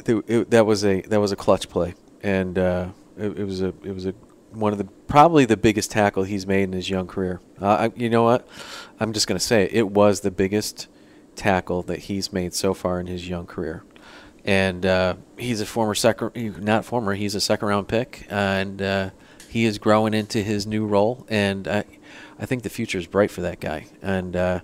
it, 0.06 0.24
it, 0.28 0.50
that 0.50 0.66
was 0.66 0.84
a 0.84 1.00
that 1.02 1.20
was 1.20 1.32
a 1.32 1.36
clutch 1.36 1.68
play, 1.68 1.94
and 2.22 2.58
uh, 2.58 2.88
it, 3.16 3.38
it 3.38 3.44
was 3.44 3.62
a 3.62 3.68
it 3.82 3.94
was 3.94 4.06
a 4.06 4.14
one 4.50 4.72
of 4.72 4.78
the 4.78 4.84
probably 4.84 5.46
the 5.46 5.56
biggest 5.56 5.90
tackle 5.90 6.24
he's 6.24 6.46
made 6.46 6.64
in 6.64 6.72
his 6.72 6.90
young 6.90 7.06
career. 7.06 7.40
Uh, 7.60 7.88
I, 7.88 7.92
you 7.96 8.10
know 8.10 8.22
what? 8.22 8.46
I'm 9.00 9.12
just 9.12 9.26
to 9.38 9.44
say 9.44 9.64
it, 9.64 9.72
it 9.72 9.90
was 9.90 10.20
the 10.20 10.30
biggest 10.30 10.88
tackle 11.34 11.82
that 11.82 12.00
he's 12.00 12.32
made 12.32 12.54
so 12.54 12.74
far 12.74 13.00
in 13.00 13.06
his 13.06 13.28
young 13.28 13.46
career, 13.46 13.82
and 14.44 14.84
uh, 14.84 15.14
he's 15.36 15.60
a 15.60 15.66
former 15.66 15.94
second 15.94 16.62
not 16.62 16.84
former 16.84 17.14
he's 17.14 17.34
a 17.34 17.40
second 17.40 17.68
round 17.68 17.88
pick, 17.88 18.26
and 18.28 18.80
uh, 18.80 19.10
he 19.48 19.64
is 19.64 19.78
growing 19.78 20.14
into 20.14 20.42
his 20.42 20.66
new 20.66 20.86
role, 20.86 21.26
and 21.28 21.68
I 21.68 21.84
I 22.38 22.46
think 22.46 22.62
the 22.62 22.70
future 22.70 22.98
is 22.98 23.06
bright 23.06 23.30
for 23.30 23.42
that 23.42 23.60
guy, 23.60 23.86
and. 24.00 24.36
Uh, 24.36 24.60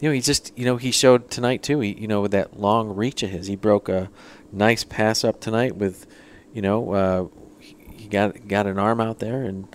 you 0.00 0.08
know, 0.08 0.14
he 0.14 0.20
just, 0.20 0.52
you 0.58 0.64
know, 0.64 0.78
he 0.78 0.90
showed 0.90 1.30
tonight 1.30 1.62
too. 1.62 1.78
He, 1.78 1.92
you 1.92 2.08
know, 2.08 2.22
with 2.22 2.32
that 2.32 2.58
long 2.58 2.96
reach 2.96 3.22
of 3.22 3.30
his, 3.30 3.46
he 3.46 3.54
broke 3.54 3.88
a 3.88 4.10
nice 4.50 4.82
pass 4.82 5.22
up 5.22 5.38
tonight 5.40 5.76
with, 5.76 6.08
you 6.52 6.60
know, 6.60 6.92
uh, 6.92 7.28
he 7.60 8.08
got 8.08 8.48
got 8.48 8.66
an 8.66 8.80
arm 8.80 9.00
out 9.00 9.20
there, 9.20 9.42
and 9.42 9.68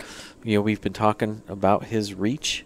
you 0.44 0.58
know, 0.58 0.62
we've 0.62 0.82
been 0.82 0.92
talking 0.92 1.44
about 1.48 1.86
his 1.86 2.14
reach 2.14 2.66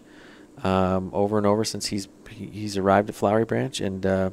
um, 0.64 1.12
over 1.14 1.38
and 1.38 1.46
over 1.46 1.64
since 1.64 1.88
he's 1.88 2.08
he, 2.32 2.46
he's 2.48 2.78
arrived 2.78 3.10
at 3.10 3.16
Flowery 3.16 3.46
Branch, 3.46 3.80
and 3.80 4.06
uh, 4.06 4.30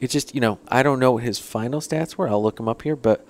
it 0.00 0.08
just 0.10 0.34
you 0.34 0.40
know 0.40 0.58
I 0.68 0.82
don't 0.82 0.98
know 1.00 1.12
what 1.12 1.22
his 1.24 1.38
final 1.38 1.80
stats 1.80 2.16
were. 2.16 2.28
I'll 2.28 2.42
look 2.42 2.58
him 2.60 2.68
up 2.68 2.82
here, 2.82 2.96
but 2.96 3.26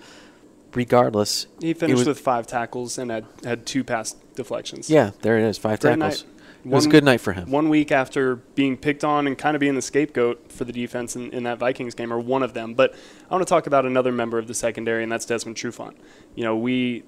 regardless, 0.74 1.46
He 1.60 1.74
finished 1.74 1.98
was- 1.98 2.06
with 2.08 2.20
five 2.20 2.46
tackles 2.46 2.98
and 2.98 3.10
had, 3.10 3.24
had 3.44 3.66
two 3.66 3.84
pass 3.84 4.12
deflections. 4.34 4.88
yeah, 4.90 5.10
there 5.22 5.38
it 5.38 5.44
is, 5.44 5.58
five 5.58 5.80
Great 5.80 5.98
tackles. 5.98 6.24
night. 6.24 6.32
It 6.64 6.70
was 6.70 6.86
a 6.86 6.90
good 6.90 7.04
night 7.04 7.20
for 7.20 7.32
him. 7.32 7.50
One 7.50 7.68
week 7.68 7.90
after 7.90 8.36
being 8.36 8.76
picked 8.76 9.02
on 9.02 9.26
and 9.26 9.36
kind 9.36 9.56
of 9.56 9.60
being 9.60 9.74
the 9.74 9.82
scapegoat 9.82 10.52
for 10.52 10.64
the 10.64 10.72
defense 10.72 11.16
in, 11.16 11.30
in 11.30 11.44
that 11.44 11.58
Vikings 11.58 11.94
game, 11.94 12.12
or 12.12 12.18
one 12.18 12.42
of 12.42 12.52
them. 12.52 12.74
But 12.74 12.94
I 13.30 13.34
want 13.34 13.46
to 13.46 13.48
talk 13.48 13.66
about 13.66 13.86
another 13.86 14.12
member 14.12 14.38
of 14.38 14.46
the 14.46 14.54
secondary, 14.54 15.02
and 15.02 15.10
that's 15.10 15.24
Desmond 15.24 15.56
Trufant. 15.56 15.94
You 16.34 16.44
know, 16.44 16.56
we 16.56 17.04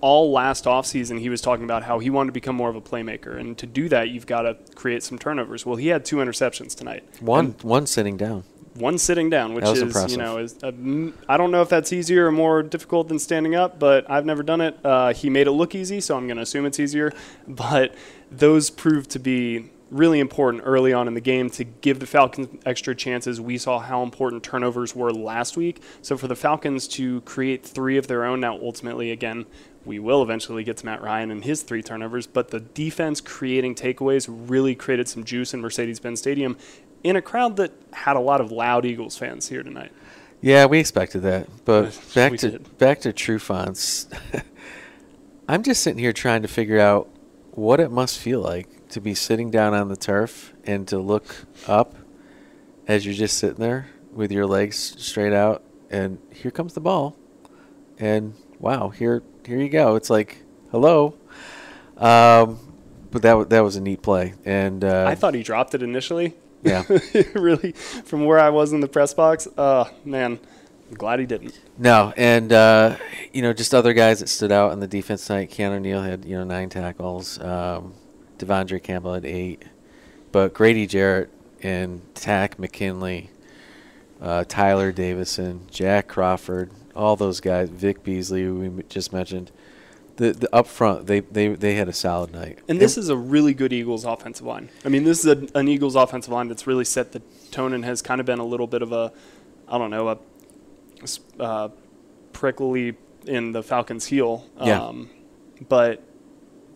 all 0.00 0.32
last 0.32 0.64
offseason 0.64 1.20
he 1.20 1.28
was 1.28 1.40
talking 1.40 1.64
about 1.64 1.84
how 1.84 1.98
he 1.98 2.10
wanted 2.10 2.28
to 2.28 2.32
become 2.32 2.56
more 2.56 2.68
of 2.68 2.76
a 2.76 2.80
playmaker, 2.80 3.38
and 3.38 3.56
to 3.58 3.66
do 3.66 3.88
that, 3.88 4.08
you've 4.10 4.26
got 4.26 4.42
to 4.42 4.56
create 4.74 5.02
some 5.02 5.18
turnovers. 5.18 5.64
Well, 5.64 5.76
he 5.76 5.88
had 5.88 6.04
two 6.04 6.16
interceptions 6.16 6.74
tonight. 6.74 7.04
One 7.20 7.54
one 7.62 7.86
sitting 7.86 8.16
down. 8.16 8.44
One 8.74 8.98
sitting 8.98 9.30
down, 9.30 9.54
which 9.54 9.64
is 9.64 9.82
impressive. 9.82 10.12
you 10.12 10.16
know 10.18 10.38
is 10.38 10.54
uh, 10.62 10.70
mm, 10.70 11.12
I 11.28 11.36
don't 11.36 11.50
know 11.50 11.62
if 11.62 11.68
that's 11.68 11.92
easier 11.92 12.26
or 12.26 12.32
more 12.32 12.62
difficult 12.62 13.08
than 13.08 13.18
standing 13.18 13.54
up, 13.54 13.78
but 13.78 14.08
I've 14.10 14.24
never 14.24 14.42
done 14.42 14.60
it. 14.60 14.78
Uh, 14.84 15.12
he 15.12 15.28
made 15.30 15.46
it 15.46 15.52
look 15.52 15.74
easy, 15.74 16.00
so 16.00 16.16
I'm 16.16 16.26
going 16.26 16.36
to 16.36 16.42
assume 16.42 16.66
it's 16.66 16.80
easier. 16.80 17.12
But 17.48 17.94
those 18.30 18.70
proved 18.70 19.10
to 19.10 19.18
be 19.18 19.70
really 19.90 20.20
important 20.20 20.62
early 20.64 20.92
on 20.92 21.08
in 21.08 21.14
the 21.14 21.20
game 21.20 21.50
to 21.50 21.64
give 21.64 21.98
the 21.98 22.06
Falcons 22.06 22.48
extra 22.64 22.94
chances. 22.94 23.40
We 23.40 23.58
saw 23.58 23.80
how 23.80 24.02
important 24.02 24.42
turnovers 24.44 24.94
were 24.94 25.12
last 25.12 25.56
week, 25.56 25.82
so 26.00 26.16
for 26.16 26.28
the 26.28 26.36
Falcons 26.36 26.86
to 26.88 27.20
create 27.22 27.64
three 27.66 27.96
of 27.96 28.06
their 28.06 28.24
own 28.24 28.40
now, 28.40 28.54
ultimately 28.58 29.10
again. 29.10 29.46
We 29.84 29.98
will 29.98 30.22
eventually 30.22 30.62
get 30.62 30.76
to 30.78 30.86
Matt 30.86 31.02
Ryan 31.02 31.30
and 31.30 31.42
his 31.42 31.62
three 31.62 31.82
turnovers, 31.82 32.26
but 32.26 32.50
the 32.50 32.60
defense 32.60 33.20
creating 33.20 33.74
takeaways 33.74 34.26
really 34.28 34.74
created 34.74 35.08
some 35.08 35.24
juice 35.24 35.54
in 35.54 35.60
Mercedes 35.60 35.98
Benz 35.98 36.20
Stadium 36.20 36.56
in 37.02 37.16
a 37.16 37.22
crowd 37.22 37.56
that 37.56 37.72
had 37.92 38.16
a 38.16 38.20
lot 38.20 38.40
of 38.40 38.52
loud 38.52 38.84
Eagles 38.84 39.16
fans 39.16 39.48
here 39.48 39.62
tonight. 39.62 39.92
Yeah, 40.40 40.66
we 40.66 40.78
expected 40.78 41.22
that. 41.22 41.48
But 41.64 41.98
back 42.14 42.36
to 42.38 42.50
did. 42.52 42.78
back 42.78 43.00
to 43.00 43.12
Trufant's. 43.12 44.08
I'm 45.48 45.62
just 45.62 45.82
sitting 45.82 45.98
here 45.98 46.12
trying 46.12 46.42
to 46.42 46.48
figure 46.48 46.78
out 46.78 47.08
what 47.52 47.80
it 47.80 47.90
must 47.90 48.18
feel 48.18 48.40
like 48.40 48.88
to 48.90 49.00
be 49.00 49.14
sitting 49.14 49.50
down 49.50 49.74
on 49.74 49.88
the 49.88 49.96
turf 49.96 50.52
and 50.64 50.86
to 50.88 50.98
look 50.98 51.46
up 51.66 51.94
as 52.86 53.04
you're 53.04 53.14
just 53.14 53.36
sitting 53.36 53.58
there 53.58 53.88
with 54.12 54.32
your 54.32 54.46
legs 54.46 54.94
straight 54.98 55.32
out 55.32 55.62
and 55.90 56.18
here 56.32 56.50
comes 56.50 56.74
the 56.74 56.80
ball 56.80 57.16
and 57.98 58.34
wow 58.58 58.88
here 58.88 59.22
here 59.44 59.60
you 59.60 59.68
go 59.68 59.94
it's 59.94 60.10
like 60.10 60.42
hello 60.70 61.14
um, 61.96 62.58
but 63.10 63.22
that 63.22 63.50
that 63.50 63.60
was 63.60 63.76
a 63.76 63.80
neat 63.80 64.02
play 64.02 64.34
and 64.44 64.84
uh, 64.84 65.04
I 65.06 65.14
thought 65.14 65.34
he 65.34 65.42
dropped 65.42 65.74
it 65.74 65.82
initially. 65.82 66.34
Yeah 66.62 66.84
really, 67.34 67.72
from 67.72 68.24
where 68.24 68.38
I 68.38 68.50
was 68.50 68.72
in 68.72 68.80
the 68.80 68.88
press 68.88 69.14
box, 69.14 69.48
uh, 69.56 69.88
man, 70.04 70.38
I'm 70.90 70.96
glad 70.96 71.20
he 71.20 71.26
didn't. 71.26 71.58
No, 71.78 72.12
and 72.16 72.52
uh, 72.52 72.96
you 73.32 73.42
know, 73.42 73.52
just 73.52 73.74
other 73.74 73.92
guys 73.92 74.20
that 74.20 74.28
stood 74.28 74.52
out 74.52 74.72
on 74.72 74.80
the 74.80 74.88
defense 74.88 75.26
tonight. 75.26 75.50
Keanu 75.50 75.76
O'Neal 75.76 76.02
had 76.02 76.24
you 76.24 76.36
know 76.36 76.44
nine 76.44 76.68
tackles. 76.68 77.40
Um, 77.40 77.94
Devondre 78.38 78.82
Campbell 78.82 79.14
had 79.14 79.24
eight, 79.24 79.62
but 80.32 80.52
Grady 80.52 80.86
Jarrett 80.86 81.30
and 81.62 82.02
Takk 82.14 82.58
McKinley, 82.58 83.30
uh, 84.20 84.44
Tyler 84.48 84.92
Davison, 84.92 85.66
Jack 85.70 86.08
Crawford, 86.08 86.70
all 86.96 87.16
those 87.16 87.40
guys, 87.40 87.68
Vic 87.68 88.02
Beasley, 88.02 88.42
who 88.42 88.54
we 88.56 88.82
just 88.84 89.12
mentioned. 89.12 89.50
The, 90.20 90.32
the 90.32 90.54
up 90.54 90.66
front, 90.66 91.06
they, 91.06 91.20
they, 91.20 91.48
they 91.48 91.76
had 91.76 91.88
a 91.88 91.94
solid 91.94 92.30
night. 92.30 92.58
And 92.68 92.78
this 92.78 92.98
is 92.98 93.08
a 93.08 93.16
really 93.16 93.54
good 93.54 93.72
Eagles 93.72 94.04
offensive 94.04 94.44
line. 94.44 94.68
I 94.84 94.90
mean, 94.90 95.04
this 95.04 95.24
is 95.24 95.26
a, 95.26 95.58
an 95.58 95.66
Eagles 95.66 95.94
offensive 95.96 96.30
line 96.30 96.46
that's 96.48 96.66
really 96.66 96.84
set 96.84 97.12
the 97.12 97.22
tone 97.50 97.72
and 97.72 97.82
has 97.86 98.02
kind 98.02 98.20
of 98.20 98.26
been 98.26 98.38
a 98.38 98.44
little 98.44 98.66
bit 98.66 98.82
of 98.82 98.92
a, 98.92 99.12
I 99.66 99.78
don't 99.78 99.90
know, 99.90 100.10
a 100.10 100.18
uh, 101.42 101.68
prickly 102.34 102.96
in 103.26 103.52
the 103.52 103.62
Falcons' 103.62 104.04
heel. 104.04 104.44
Yeah. 104.62 104.82
Um, 104.82 105.08
but 105.70 106.02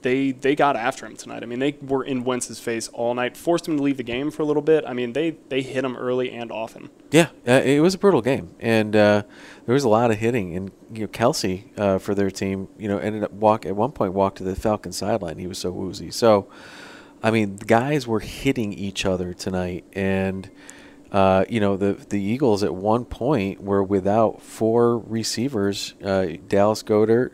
they 0.05 0.33
they 0.33 0.55
got 0.55 0.77
after 0.77 1.07
him 1.07 1.17
tonight. 1.17 1.43
I 1.43 1.47
mean, 1.47 1.59
they 1.59 1.77
were 1.81 2.05
in 2.05 2.25
Wentz's 2.25 2.61
face 2.61 2.89
all 2.89 3.15
night, 3.15 3.37
forced 3.37 3.67
him 3.67 3.79
to 3.79 3.83
leave 3.83 3.97
the 3.97 4.05
game 4.05 4.31
for 4.31 4.43
a 4.43 4.45
little 4.45 4.63
bit. 4.63 4.85
I 4.87 4.93
mean, 4.93 5.15
they 5.15 5.31
they 5.49 5.63
hit 5.63 5.85
him 5.85 5.97
early 5.97 6.31
and 6.31 6.53
often. 6.53 6.91
Yeah, 7.11 7.31
uh, 7.49 7.63
it 7.65 7.81
was 7.81 7.95
a 7.95 7.99
brutal 7.99 8.21
game, 8.21 8.55
and 8.61 8.95
uh, 8.95 9.23
there 9.67 9.73
was 9.73 9.83
a 9.83 9.89
lot 9.89 10.11
of 10.11 10.19
hitting. 10.19 10.55
And 10.55 10.71
you 10.93 11.03
know, 11.03 11.09
Kelce 11.09 11.77
uh, 11.79 11.99
for 11.99 12.15
their 12.15 12.31
team, 12.31 12.69
you 12.79 12.87
know, 12.87 12.99
ended 12.99 13.25
up 13.25 13.33
walk 13.33 13.67
at 13.67 13.75
one 13.75 13.93
point 13.93 14.13
walked 14.13 14.39
to 14.39 14.45
the 14.45 14.55
Falcon 14.55 14.93
sideline. 14.93 15.39
He 15.39 15.47
was 15.47 15.59
so 15.59 15.71
woozy. 15.71 16.11
So, 16.11 16.49
I 17.23 17.31
mean, 17.31 17.57
guys 17.57 18.07
were 18.07 18.21
hitting 18.21 18.75
each 18.75 19.07
other 19.07 19.33
tonight, 19.33 19.85
and 19.95 20.51
uh, 21.13 21.47
you 21.49 21.61
know, 21.61 21.79
the 21.79 21.95
the 22.11 22.21
Eagles 22.21 22.63
at 22.63 22.75
one 22.75 23.07
point 23.07 23.63
were 23.63 23.83
without 23.83 24.43
four 24.43 24.99
receivers: 24.99 25.95
uh, 26.05 26.27
Dallas 26.47 26.83
Goedert. 26.83 27.33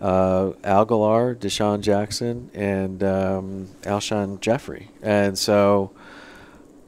Uh, 0.00 0.52
Agholor, 0.62 1.36
DeSean 1.36 1.82
Jackson, 1.82 2.50
and 2.54 3.02
um, 3.04 3.68
Alshon 3.82 4.40
Jeffery, 4.40 4.88
and 5.02 5.38
so 5.38 5.92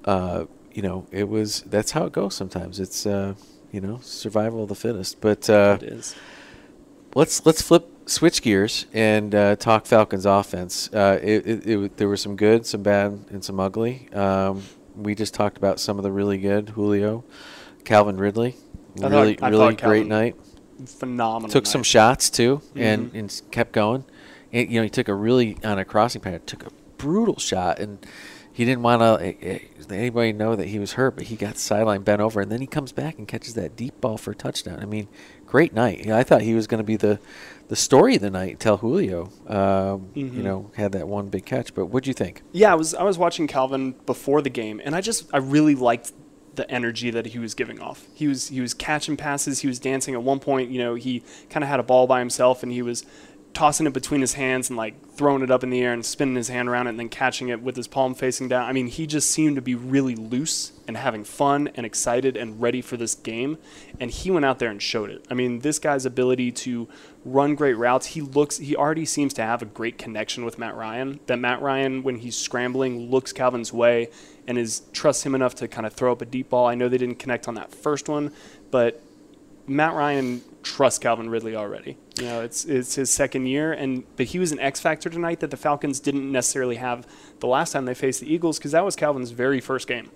uh, 0.05 0.47
you 0.73 0.83
know, 0.83 1.07
it 1.11 1.29
was 1.29 1.63
that's 1.63 1.93
how 1.93 2.07
it 2.07 2.13
goes 2.13 2.35
sometimes. 2.35 2.81
It's 2.81 3.07
uh, 3.07 3.35
you 3.71 3.81
know, 3.81 3.99
survival 4.03 4.63
of 4.63 4.69
the 4.69 4.75
fittest. 4.75 5.21
But 5.21 5.49
uh, 5.49 5.79
it 5.81 5.89
is. 5.89 6.17
let's 7.15 7.45
let's 7.47 7.63
flip 7.63 7.89
switch 8.07 8.43
gears 8.43 8.87
and 8.93 9.35
uh, 9.35 9.57
talk 9.57 9.87
Falcons 9.87 10.27
offense. 10.27 10.93
Uh, 10.93 11.19
it, 11.23 11.47
it, 11.47 11.67
it, 11.67 11.97
there 11.97 12.09
were 12.09 12.17
some 12.17 12.37
good, 12.37 12.67
some 12.67 12.83
bad, 12.83 13.13
and 13.31 13.45
some 13.45 13.61
ugly. 13.61 14.09
Um, 14.13 14.63
we 14.97 15.15
just 15.15 15.35
talked 15.35 15.57
about 15.57 15.81
some 15.81 15.99
of 15.99 16.03
the 16.03 16.13
really 16.13 16.39
good. 16.39 16.71
Julio, 16.71 17.25
Calvin 17.85 18.17
Ridley, 18.17 18.57
I 19.03 19.09
really 19.09 19.41
I 19.41 19.49
really 19.49 19.75
great 19.75 19.79
Calvin 19.79 20.09
night. 20.09 20.37
Phenomenal. 20.89 21.51
Took 21.51 21.67
some 21.67 21.83
shots 21.83 22.31
too, 22.31 22.61
and 22.75 23.13
Mhm. 23.13 23.19
and 23.19 23.31
s- 23.31 23.43
kept 23.51 23.73
going. 23.73 24.05
And, 24.53 24.71
you 24.71 24.79
know, 24.81 24.85
he 24.85 24.91
took 24.91 25.09
a 25.09 25.15
really 25.15 25.57
on 25.65 25.79
a 25.79 25.85
crossing 25.85 26.21
pad. 26.21 26.47
Took 26.47 26.67
a 26.67 26.71
brutal 26.99 27.39
shot, 27.39 27.79
and 27.79 27.99
he 28.53 28.65
didn't 28.67 28.83
want 28.83 29.01
to 29.01 29.61
anybody 29.91 30.33
know 30.33 30.55
that 30.57 30.69
he 30.69 30.79
was 30.79 30.93
hurt. 30.93 31.17
But 31.17 31.25
he 31.25 31.37
got 31.37 31.57
sideline 31.57 32.03
bent 32.03 32.21
over, 32.21 32.41
and 32.41 32.51
then 32.53 32.61
he 32.61 32.67
comes 32.67 32.93
back 32.93 33.19
and 33.19 33.27
catches 33.27 33.55
that 33.55 33.77
deep 33.77 34.01
ball 34.01 34.19
for 34.19 34.33
a 34.33 34.35
touchdown. 34.35 34.79
I 34.81 34.85
mean, 34.85 35.09
great 35.47 35.73
night. 35.75 36.09
I 36.11 36.23
thought 36.23 36.43
he 36.43 36.55
was 36.55 36.67
going 36.67 36.79
to 36.79 36.85
be 36.85 36.97
the 36.97 37.19
the 37.69 37.77
story 37.77 38.17
of 38.17 38.21
the 38.21 38.31
night 38.31 38.51
until 38.53 38.77
Julio, 38.77 39.31
um, 39.49 40.09
you 40.13 40.27
Mhm. 40.27 40.33
know, 40.45 40.71
had 40.77 40.93
that 40.93 41.09
one 41.09 41.29
big 41.29 41.47
catch. 41.47 41.73
But 41.75 41.87
what'd 41.87 42.07
you 42.07 42.13
think? 42.13 42.43
Yeah, 42.53 42.71
I 42.73 42.75
was 42.75 42.95
I 42.95 43.03
was 43.03 43.17
watching 43.17 43.47
Calvin 43.47 43.95
before 44.05 44.43
the 44.43 44.51
game, 44.51 44.81
and 44.85 44.95
I 44.95 45.01
just 45.01 45.25
I 45.33 45.39
really 45.39 45.75
liked 45.75 46.13
the 46.55 46.71
energy 46.71 47.11
that 47.11 47.27
he 47.27 47.39
was 47.39 47.55
giving 47.55 47.81
off. 47.81 48.07
He 48.15 48.29
was 48.29 48.49
he 48.49 48.61
was 48.61 48.75
catching 48.75 49.17
passes, 49.17 49.61
he 49.61 49.69
was 49.69 49.79
dancing. 49.79 50.15
At 50.15 50.23
one 50.23 50.41
point, 50.41 50.71
you 50.71 50.79
know, 50.79 50.95
he 50.95 51.23
kind 51.51 51.65
of 51.65 51.69
had 51.69 51.81
a 51.81 51.83
ball 51.83 52.07
by 52.07 52.19
himself, 52.19 52.63
and 52.63 52.73
he 52.73 52.83
was 52.83 53.05
tossing 53.55 53.87
it 53.87 53.93
between 53.93 54.21
his 54.21 54.35
hands 54.35 54.71
and 54.71 54.77
like 54.77 54.95
throwing 55.15 55.43
it 55.43 55.51
up 55.51 55.63
in 55.63 55.71
the 55.71 55.81
air 55.81 55.93
and 55.93 56.05
spinning 56.05 56.37
his 56.37 56.49
hand 56.49 56.69
around 56.69 56.87
it 56.87 56.91
and 56.91 56.99
then 56.99 57.09
catching 57.09 57.49
it 57.49 57.63
with 57.63 57.77
his 57.77 57.87
palm 57.87 58.15
facing 58.15 58.49
down. 58.49 58.69
I 58.69 58.73
mean, 58.73 58.87
he 58.87 59.07
just 59.07 59.31
seemed 59.31 59.57
to 59.57 59.63
be 59.63 59.75
really 59.75 60.15
loose 60.15 60.73
and 60.89 60.97
having 60.97 61.25
fun 61.25 61.69
and 61.75 61.85
excited 61.85 62.37
and 62.37 62.61
ready 62.61 62.81
for 62.81 62.97
this 62.97 63.15
game. 63.15 63.59
And 64.01 64.11
he 64.11 64.31
went 64.31 64.45
out 64.45 64.59
there 64.59 64.71
and 64.71 64.81
showed 64.81 65.11
it. 65.11 65.25
I 65.31 65.35
mean, 65.35 65.61
this 65.61 65.79
guy's 65.79 66.07
ability 66.07 66.53
to 66.53 66.89
run 67.25 67.55
great 67.55 67.75
routes, 67.75 68.07
he 68.07 68.21
looks 68.21 68.59
he 68.59 68.75
already 68.75 69.05
seems 69.05 69.33
to 69.35 69.43
have 69.43 69.63
a 69.63 69.67
great 69.67 69.97
connection 69.97 70.45
with 70.45 70.59
Matt 70.59 70.75
Ryan. 70.75 71.21
That 71.27 71.39
Matt 71.39 71.61
Ryan 71.63 72.03
when 72.03 72.17
he's 72.17 72.37
scrambling 72.37 73.11
looks 73.11 73.33
Calvin's 73.33 73.73
way 73.73 74.09
and 74.47 74.59
is 74.59 74.83
trusts 74.93 75.25
him 75.25 75.35
enough 75.35 75.55
to 75.57 75.69
kind 75.69 75.87
of 75.87 75.93
throw 75.93 76.13
up 76.13 76.23
a 76.23 76.27
deep 76.27 76.51
ball. 76.51 76.67
I 76.67 76.75
know 76.75 76.89
they 76.89 76.99
didn't 76.99 77.19
connect 77.19 77.49
on 77.49 77.55
that 77.55 77.73
first 77.73 78.09
one, 78.09 78.33
but 78.71 79.01
Matt 79.67 79.95
Ryan 79.95 80.43
trusts 80.63 80.99
Calvin 80.99 81.31
Ridley 81.31 81.55
already. 81.55 81.97
You 82.19 82.25
know, 82.25 82.41
it's 82.43 82.65
it's 82.67 82.95
his 82.95 83.11
second 83.11 83.47
year, 83.47 83.73
and 83.73 84.05
but 84.17 84.27
he 84.27 84.39
was 84.39 84.53
an 84.53 84.61
X 84.61 84.81
factor 84.81 85.09
tonight 85.09 85.41
that 85.41 85.51
the 85.51 85.57
Falcons 85.57 85.99
didn't 85.99 86.31
necessarily 86.31 86.77
have 86.77 87.07
the 87.41 87.47
last 87.47 87.73
time 87.73 87.87
they 87.87 87.95
faced 87.95 88.21
the 88.21 88.33
Eagles 88.33 88.59
because 88.59 88.73
that 88.73 88.85
was 88.85 88.97
Calvin's 88.97 89.31
very 89.31 89.61
first 89.61 89.89
game. 89.89 90.11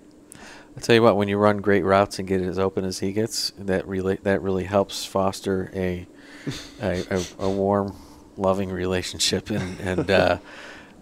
I'll 0.75 0.81
tell 0.81 0.93
you 0.93 1.01
what, 1.01 1.17
when 1.17 1.27
you 1.27 1.37
run 1.39 1.57
great 1.57 1.83
routes 1.83 2.19
and 2.19 2.27
get 2.27 2.39
as 2.41 2.59
open 2.59 2.85
as 2.85 2.99
he 2.99 3.13
gets, 3.13 3.51
that 3.57 3.87
really 3.87 4.17
that 4.17 4.43
really 4.43 4.65
helps 4.65 5.05
foster 5.05 5.71
a 5.73 6.05
a, 6.81 7.03
a, 7.09 7.25
a 7.39 7.49
warm, 7.49 7.95
loving 8.37 8.69
relationship. 8.69 9.49
And 9.49 9.79
and 9.79 10.11
uh, 10.11 10.37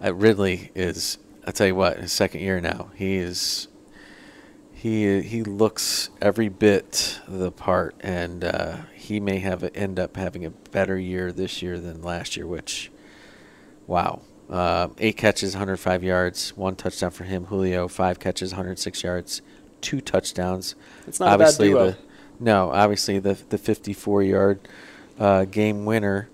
Ridley 0.02 0.70
is, 0.74 1.18
I'll 1.46 1.52
tell 1.52 1.66
you 1.66 1.74
what, 1.74 1.98
his 1.98 2.12
second 2.12 2.40
year 2.40 2.60
now, 2.60 2.90
he 2.94 3.16
is. 3.16 3.68
He 4.86 5.20
he 5.20 5.42
looks 5.42 6.10
every 6.22 6.48
bit 6.48 7.18
the 7.26 7.50
part, 7.50 7.96
and 7.98 8.44
uh, 8.44 8.76
he 8.94 9.18
may 9.18 9.40
have 9.40 9.68
end 9.74 9.98
up 9.98 10.16
having 10.16 10.44
a 10.44 10.50
better 10.50 10.96
year 10.96 11.32
this 11.32 11.60
year 11.60 11.80
than 11.80 12.02
last 12.02 12.36
year. 12.36 12.46
Which, 12.46 12.92
wow, 13.88 14.20
uh, 14.48 14.86
eight 14.98 15.16
catches, 15.16 15.54
105 15.54 16.04
yards, 16.04 16.56
one 16.56 16.76
touchdown 16.76 17.10
for 17.10 17.24
him. 17.24 17.46
Julio, 17.46 17.88
five 17.88 18.20
catches, 18.20 18.52
106 18.52 19.02
yards, 19.02 19.42
two 19.80 20.00
touchdowns. 20.00 20.76
It's 21.08 21.18
not 21.18 21.34
a 21.34 21.38
bad 21.38 21.58
duo. 21.58 21.90
the 21.90 21.96
no, 22.38 22.70
obviously 22.70 23.18
the 23.18 23.34
the 23.48 23.58
54 23.58 24.22
yard 24.22 24.68
uh, 25.18 25.46
game 25.46 25.84
winner. 25.84 26.28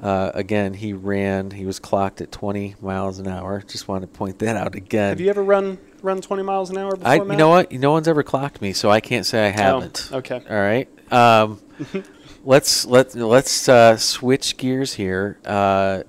Uh, 0.00 0.30
again, 0.32 0.74
he 0.74 0.92
ran. 0.92 1.50
He 1.50 1.66
was 1.66 1.80
clocked 1.80 2.20
at 2.20 2.30
20 2.30 2.76
miles 2.80 3.18
an 3.18 3.26
hour. 3.26 3.62
Just 3.62 3.88
wanted 3.88 4.12
to 4.12 4.16
point 4.16 4.38
that 4.38 4.54
out 4.54 4.76
again. 4.76 5.08
Have 5.08 5.20
you 5.20 5.30
ever 5.30 5.42
run 5.42 5.78
run 6.06 6.22
20 6.22 6.42
miles 6.42 6.70
an 6.70 6.78
hour 6.78 6.96
before 6.96 7.08
I, 7.08 7.16
you 7.16 7.36
know 7.36 7.48
what? 7.48 7.70
No 7.72 7.92
one's 7.92 8.08
ever 8.08 8.22
clocked 8.22 8.62
me, 8.62 8.72
so 8.72 8.90
I 8.90 9.00
can't 9.00 9.26
say 9.26 9.46
I 9.46 9.50
haven't. 9.50 10.08
Oh, 10.12 10.18
okay. 10.18 10.42
All 10.48 10.56
right. 10.56 10.88
Um, 11.12 11.60
let's 12.44 12.86
let 12.86 13.14
let's 13.14 13.68
uh, 13.68 13.96
switch 13.96 14.56
gears 14.56 14.94
here 14.94 15.38
uh, 15.44 16.04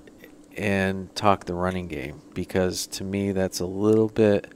and 0.56 1.14
talk 1.14 1.44
the 1.44 1.54
running 1.54 1.88
game 1.88 2.22
because 2.32 2.86
to 2.86 3.04
me 3.04 3.32
that's 3.32 3.60
a 3.60 3.66
little 3.66 4.08
bit. 4.08 4.52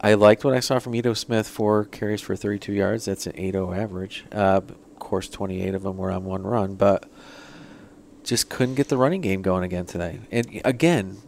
I 0.00 0.14
liked 0.14 0.44
what 0.44 0.54
I 0.54 0.60
saw 0.60 0.78
from 0.80 0.94
Ito 0.94 1.14
Smith. 1.14 1.48
Four 1.48 1.84
carries 1.84 2.20
for 2.20 2.36
32 2.36 2.74
yards. 2.74 3.06
That's 3.06 3.26
an 3.26 3.32
8.0 3.32 3.78
average. 3.78 4.24
Uh, 4.30 4.60
of 4.66 4.98
course, 4.98 5.30
28 5.30 5.74
of 5.74 5.82
them 5.82 5.96
were 5.96 6.10
on 6.10 6.24
one 6.24 6.42
run, 6.42 6.74
but 6.74 7.08
just 8.22 8.50
couldn't 8.50 8.74
get 8.74 8.88
the 8.88 8.98
running 8.98 9.22
game 9.22 9.40
going 9.40 9.64
again 9.64 9.86
today. 9.86 10.20
And 10.30 10.60
again, 10.62 11.22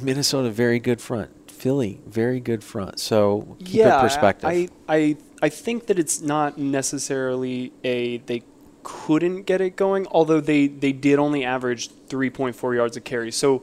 Minnesota 0.00 0.50
very 0.50 0.80
good 0.80 1.00
front. 1.00 1.30
Philly 1.62 2.00
very 2.08 2.40
good 2.40 2.64
front. 2.64 2.98
So 2.98 3.56
keep 3.60 3.74
yeah, 3.74 4.00
it 4.00 4.02
perspective. 4.02 4.50
I, 4.50 4.68
I 4.88 5.16
I 5.40 5.48
think 5.48 5.86
that 5.86 5.96
it's 5.96 6.20
not 6.20 6.58
necessarily 6.58 7.72
a 7.84 8.18
they 8.18 8.42
couldn't 8.82 9.42
get 9.42 9.60
it 9.60 9.76
going, 9.76 10.08
although 10.10 10.40
they, 10.40 10.66
they 10.66 10.90
did 10.90 11.20
only 11.20 11.44
average 11.44 11.88
3.4 12.08 12.74
yards 12.74 12.96
a 12.96 13.00
carry. 13.00 13.30
So 13.30 13.62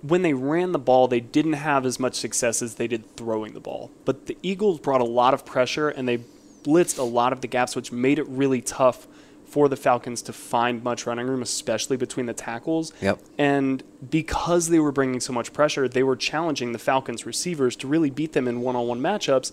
when 0.00 0.22
they 0.22 0.32
ran 0.32 0.72
the 0.72 0.78
ball, 0.78 1.06
they 1.06 1.20
didn't 1.20 1.52
have 1.52 1.84
as 1.84 2.00
much 2.00 2.14
success 2.14 2.62
as 2.62 2.76
they 2.76 2.88
did 2.88 3.14
throwing 3.14 3.52
the 3.52 3.60
ball. 3.60 3.90
But 4.06 4.24
the 4.24 4.38
Eagles 4.42 4.80
brought 4.80 5.02
a 5.02 5.04
lot 5.04 5.34
of 5.34 5.44
pressure 5.44 5.90
and 5.90 6.08
they 6.08 6.20
blitzed 6.62 6.98
a 6.98 7.02
lot 7.02 7.34
of 7.34 7.42
the 7.42 7.46
gaps, 7.46 7.76
which 7.76 7.92
made 7.92 8.18
it 8.18 8.26
really 8.26 8.62
tough 8.62 9.06
for 9.54 9.68
the 9.68 9.76
Falcons 9.76 10.20
to 10.20 10.32
find 10.32 10.82
much 10.82 11.06
running 11.06 11.28
room, 11.28 11.40
especially 11.40 11.96
between 11.96 12.26
the 12.26 12.32
tackles. 12.32 12.92
Yep. 13.00 13.20
And 13.38 13.84
because 14.10 14.68
they 14.68 14.80
were 14.80 14.90
bringing 14.90 15.20
so 15.20 15.32
much 15.32 15.52
pressure, 15.52 15.86
they 15.86 16.02
were 16.02 16.16
challenging 16.16 16.72
the 16.72 16.78
Falcons 16.80 17.24
receivers 17.24 17.76
to 17.76 17.86
really 17.86 18.10
beat 18.10 18.32
them 18.32 18.48
in 18.48 18.62
one-on-one 18.62 19.00
matchups. 19.00 19.52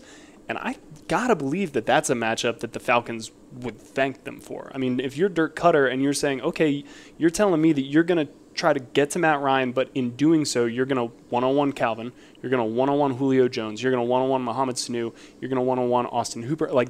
And 0.49 0.57
I 0.57 0.77
gotta 1.07 1.35
believe 1.35 1.73
that 1.73 1.85
that's 1.85 2.09
a 2.09 2.15
matchup 2.15 2.61
that 2.61 2.73
the 2.73 2.79
Falcons 2.79 3.31
would 3.53 3.79
thank 3.79 4.23
them 4.23 4.39
for. 4.39 4.71
I 4.73 4.79
mean, 4.79 4.99
if 4.99 5.17
you're 5.17 5.29
Dirk 5.29 5.55
Koetter 5.55 5.93
and 5.93 6.01
you're 6.01 6.13
saying, 6.13 6.41
okay, 6.41 6.83
you're 7.19 7.29
telling 7.29 7.61
me 7.61 7.71
that 7.71 7.83
you're 7.83 8.01
gonna 8.01 8.27
try 8.55 8.73
to 8.73 8.79
get 8.79 9.11
to 9.11 9.19
Matt 9.19 9.39
Ryan, 9.39 9.71
but 9.71 9.91
in 9.93 10.15
doing 10.15 10.45
so, 10.45 10.65
you're 10.65 10.87
gonna 10.87 11.11
one-on-one 11.29 11.73
Calvin, 11.73 12.11
you're 12.41 12.49
gonna 12.49 12.65
one-on-one 12.65 13.11
Julio 13.17 13.47
Jones, 13.47 13.83
you're 13.83 13.91
gonna 13.91 14.03
one-on-one 14.03 14.41
Mohamed 14.41 14.77
Sanu, 14.77 15.13
you're 15.39 15.49
gonna 15.49 15.61
one-on-one 15.61 16.07
Austin 16.07 16.41
Hooper. 16.41 16.71
Like, 16.71 16.89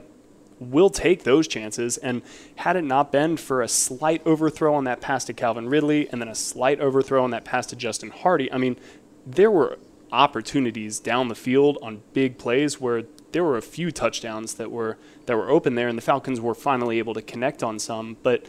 we'll 0.61 0.91
take 0.91 1.23
those 1.23 1.47
chances. 1.47 1.97
And 1.97 2.21
had 2.57 2.75
it 2.75 2.83
not 2.83 3.11
been 3.11 3.35
for 3.35 3.61
a 3.61 3.67
slight 3.67 4.25
overthrow 4.25 4.75
on 4.75 4.83
that 4.83 5.01
pass 5.01 5.25
to 5.25 5.33
Calvin 5.33 5.67
Ridley 5.67 6.07
and 6.09 6.21
then 6.21 6.27
a 6.27 6.35
slight 6.35 6.79
overthrow 6.79 7.23
on 7.23 7.31
that 7.31 7.43
pass 7.43 7.65
to 7.67 7.75
Justin 7.75 8.11
Hardy, 8.11 8.51
I 8.53 8.57
mean, 8.57 8.77
there 9.25 9.49
were 9.49 9.79
opportunities 10.11 10.99
down 10.99 11.29
the 11.29 11.35
field 11.35 11.77
on 11.81 12.03
big 12.13 12.37
plays 12.37 12.79
where 12.79 13.03
there 13.31 13.43
were 13.43 13.57
a 13.57 13.61
few 13.61 13.91
touchdowns 13.91 14.55
that 14.55 14.69
were 14.69 14.97
that 15.25 15.35
were 15.35 15.49
open 15.49 15.75
there, 15.75 15.87
and 15.87 15.97
the 15.97 16.01
Falcons 16.01 16.39
were 16.39 16.53
finally 16.53 16.99
able 16.99 17.13
to 17.13 17.21
connect 17.21 17.63
on 17.63 17.79
some. 17.79 18.17
But 18.21 18.45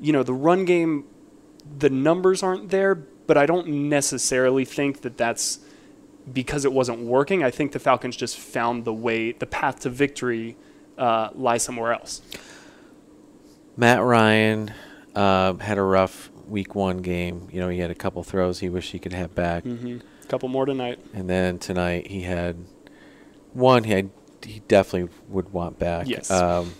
you 0.00 0.12
know, 0.12 0.22
the 0.22 0.34
run 0.34 0.64
game, 0.64 1.04
the 1.78 1.90
numbers 1.90 2.42
aren't 2.42 2.70
there, 2.70 2.94
but 2.94 3.38
I 3.38 3.46
don't 3.46 3.68
necessarily 3.88 4.64
think 4.64 5.02
that 5.02 5.16
that's 5.16 5.60
because 6.30 6.64
it 6.64 6.72
wasn't 6.72 7.00
working. 7.00 7.42
I 7.42 7.50
think 7.50 7.72
the 7.72 7.78
Falcons 7.78 8.16
just 8.16 8.36
found 8.36 8.84
the 8.84 8.92
way, 8.92 9.32
the 9.32 9.46
path 9.46 9.80
to 9.80 9.90
victory 9.90 10.56
uh, 11.00 11.30
lie 11.34 11.56
somewhere 11.56 11.92
else. 11.92 12.22
Matt 13.76 14.02
Ryan 14.02 14.72
uh, 15.14 15.54
had 15.54 15.78
a 15.78 15.82
rough 15.82 16.30
week 16.46 16.74
one 16.74 16.98
game. 16.98 17.48
You 17.50 17.60
know, 17.60 17.68
he 17.68 17.78
had 17.78 17.90
a 17.90 17.94
couple 17.94 18.22
throws 18.22 18.60
he 18.60 18.68
wished 18.68 18.92
he 18.92 18.98
could 18.98 19.14
have 19.14 19.34
back. 19.34 19.64
Mm-hmm. 19.64 19.98
A 20.22 20.26
couple 20.26 20.48
more 20.48 20.66
tonight. 20.66 20.98
And 21.14 21.28
then 21.28 21.58
tonight 21.58 22.08
he 22.08 22.22
had 22.22 22.56
one 23.52 23.84
he 23.84 23.92
had, 23.92 24.10
he 24.44 24.60
definitely 24.68 25.12
would 25.28 25.52
want 25.52 25.78
back. 25.78 26.06
Yes. 26.08 26.30
Um, 26.30 26.74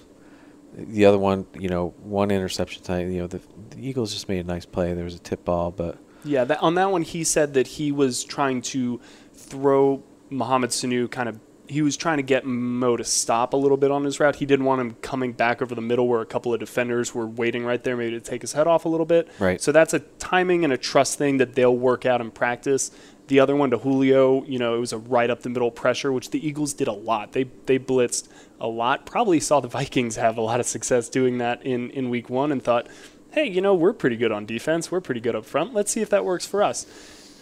the 0.73 1.07
other 1.07 1.19
one, 1.19 1.47
you 1.59 1.69
know, 1.69 1.95
one 2.03 2.31
interception 2.31 2.83
tonight. 2.83 3.09
You 3.09 3.23
know, 3.23 3.27
the, 3.27 3.41
the 3.71 3.89
Eagles 3.89 4.13
just 4.13 4.29
made 4.29 4.45
a 4.45 4.49
nice 4.49 4.67
play. 4.67 4.93
There 4.93 5.05
was 5.05 5.15
a 5.15 5.21
tip 5.21 5.45
ball, 5.45 5.71
but 5.71 5.99
yeah, 6.25 6.45
that, 6.45 6.61
on 6.61 6.75
that 6.75 6.91
one 6.91 7.03
he 7.03 7.25
said 7.25 7.55
that 7.55 7.67
he 7.67 7.91
was 7.91 8.23
trying 8.25 8.61
to 8.63 9.01
throw 9.33 10.03
Mohamed 10.29 10.71
Sanu 10.71 11.11
kind 11.11 11.29
of 11.29 11.41
he 11.71 11.83
was 11.83 11.97
trying 11.97 12.17
to 12.17 12.23
get 12.23 12.45
Mo 12.45 12.97
to 12.97 13.05
stop 13.05 13.53
a 13.53 13.57
little 13.57 13.77
bit 13.77 13.91
on 13.91 14.05
his 14.05 14.19
route. 14.19 14.37
He 14.37 14.47
didn't 14.47 14.65
want 14.65 14.81
him 14.81 14.97
coming 15.03 15.33
back 15.33 15.63
over 15.63 15.75
the 15.75 15.81
middle 15.81 16.09
where 16.09 16.21
a 16.21 16.27
couple 16.27 16.53
of 16.53 16.59
defenders 16.59 17.15
were 17.15 17.27
waiting 17.27 17.65
right 17.65 17.83
there, 17.83 17.97
maybe 17.97 18.13
to 18.13 18.21
take 18.21 18.43
his 18.43 18.53
head 18.53 18.67
off 18.67 18.85
a 18.85 18.89
little 18.89 19.07
bit. 19.07 19.29
Right. 19.39 19.61
So 19.61 19.71
that's 19.71 19.95
a 19.95 20.01
timing 20.19 20.65
and 20.65 20.73
a 20.73 20.77
trust 20.77 21.17
thing 21.17 21.37
that 21.39 21.55
they'll 21.55 21.77
work 21.77 22.05
out 22.05 22.21
in 22.21 22.33
practice. 22.33 22.91
The 23.29 23.39
other 23.39 23.55
one 23.55 23.71
to 23.71 23.79
Julio, 23.79 24.45
you 24.45 24.59
know, 24.59 24.75
it 24.75 24.81
was 24.81 24.93
a 24.93 24.99
right 24.99 25.31
up 25.31 25.43
the 25.43 25.49
middle 25.49 25.71
pressure, 25.71 26.11
which 26.13 26.31
the 26.31 26.45
Eagles 26.45 26.73
did 26.73 26.89
a 26.89 26.93
lot. 26.93 27.33
They 27.33 27.45
they 27.67 27.79
blitzed 27.79 28.29
a 28.61 28.67
lot. 28.67 29.07
Probably 29.07 29.39
saw 29.39 29.61
the 29.61 29.69
Vikings 29.81 30.17
have 30.17 30.37
a 30.37 30.43
lot 30.43 30.59
of 30.59 30.67
success 30.67 31.09
doing 31.09 31.39
that 31.39 31.65
in, 31.65 31.91
in 31.91 32.11
week 32.11 32.29
one 32.29 32.51
and 32.51 32.61
thought, 32.61 32.89
hey, 33.31 33.49
you 33.49 33.61
know, 33.61 33.75
we're 33.75 33.93
pretty 33.93 34.17
good 34.17 34.33
on 34.33 34.47
defense. 34.47 34.91
We're 34.91 35.01
pretty 35.01 35.21
good 35.21 35.37
up 35.37 35.45
front. 35.45 35.73
Let's 35.73 35.93
see 35.93 36.01
if 36.01 36.11
that 36.11 36.25
works 36.25 36.47
for 36.47 36.65
us. 36.65 36.87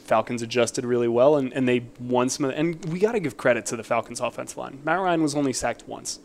Falcons 0.09 0.41
adjusted 0.41 0.87
really 0.87 1.07
well, 1.07 1.37
and, 1.37 1.53
and 1.53 1.69
they 1.69 1.85
won 2.01 2.31
some. 2.31 2.47
Of 2.47 2.53
the, 2.53 2.59
and 2.59 2.85
we 2.87 2.99
got 2.99 3.13
to 3.13 3.21
give 3.21 3.37
credit 3.37 3.67
to 3.67 3.77
the 3.77 3.85
Falcons' 3.85 4.21
offensive 4.21 4.57
line. 4.57 4.81
Matt 4.83 4.99
Ryan 4.99 5.23
was 5.23 5.35
only 5.35 5.53
sacked 5.53 5.87
once. 5.87 6.19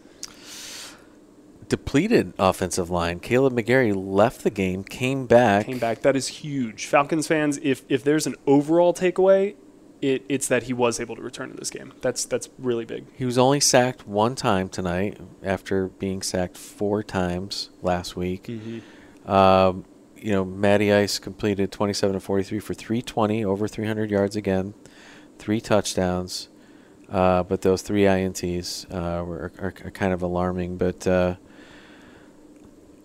Depleted 1.68 2.34
offensive 2.40 2.90
line. 2.90 3.20
Kaleb 3.20 3.54
McGary 3.54 3.94
left 3.96 4.44
the 4.44 4.50
game, 4.50 4.84
came 4.84 5.26
back. 5.26 5.66
Came 5.66 5.80
back. 5.80 6.02
That 6.02 6.16
is 6.16 6.28
huge. 6.28 6.86
Falcons 6.86 7.28
fans, 7.28 7.60
if 7.62 7.84
if 7.90 8.04
there's 8.04 8.26
an 8.26 8.36
overall 8.48 8.94
takeaway, 8.94 9.56
it, 10.02 10.24
it's 10.30 10.48
that 10.48 10.64
he 10.64 10.74
was 10.74 11.00
able 11.00 11.16
to 11.16 11.22
return 11.22 11.50
to 11.50 11.56
this 11.56 11.70
game. 11.70 11.94
That's 12.02 12.26
that's 12.26 12.50
really 12.58 12.86
big. 12.86 13.06
He 13.16 13.26
was 13.26 13.38
only 13.38 13.60
sacked 13.60 14.08
one 14.08 14.36
time 14.36 14.70
tonight 14.70 15.20
after 15.42 15.88
being 15.88 16.22
sacked 16.22 16.58
four 16.58 17.04
times 17.04 17.70
last 17.82 18.16
week. 18.16 18.44
Mm-hmm. 18.44 19.32
Um, 19.32 19.86
you 20.24 20.32
know, 20.32 20.46
Matty 20.46 20.94
Ice 20.94 21.20
completed 21.20 21.70
27 21.70 22.14
to 22.14 22.20
43 22.22 22.60
for 22.60 22.74
320, 22.74 23.44
over 23.44 23.68
300 23.68 24.10
yards 24.10 24.38
again, 24.38 24.74
three 25.38 25.60
touchdowns. 25.60 26.48
Uh, 27.10 27.44
but 27.44 27.62
those 27.62 27.82
three 27.82 28.04
ints 28.04 28.86
uh, 28.90 29.24
were 29.24 29.52
are, 29.60 29.74
are, 29.84 29.92
kind 29.92 30.14
of 30.14 30.22
alarming. 30.22 30.78
But 30.78 31.06
uh, 31.06 31.36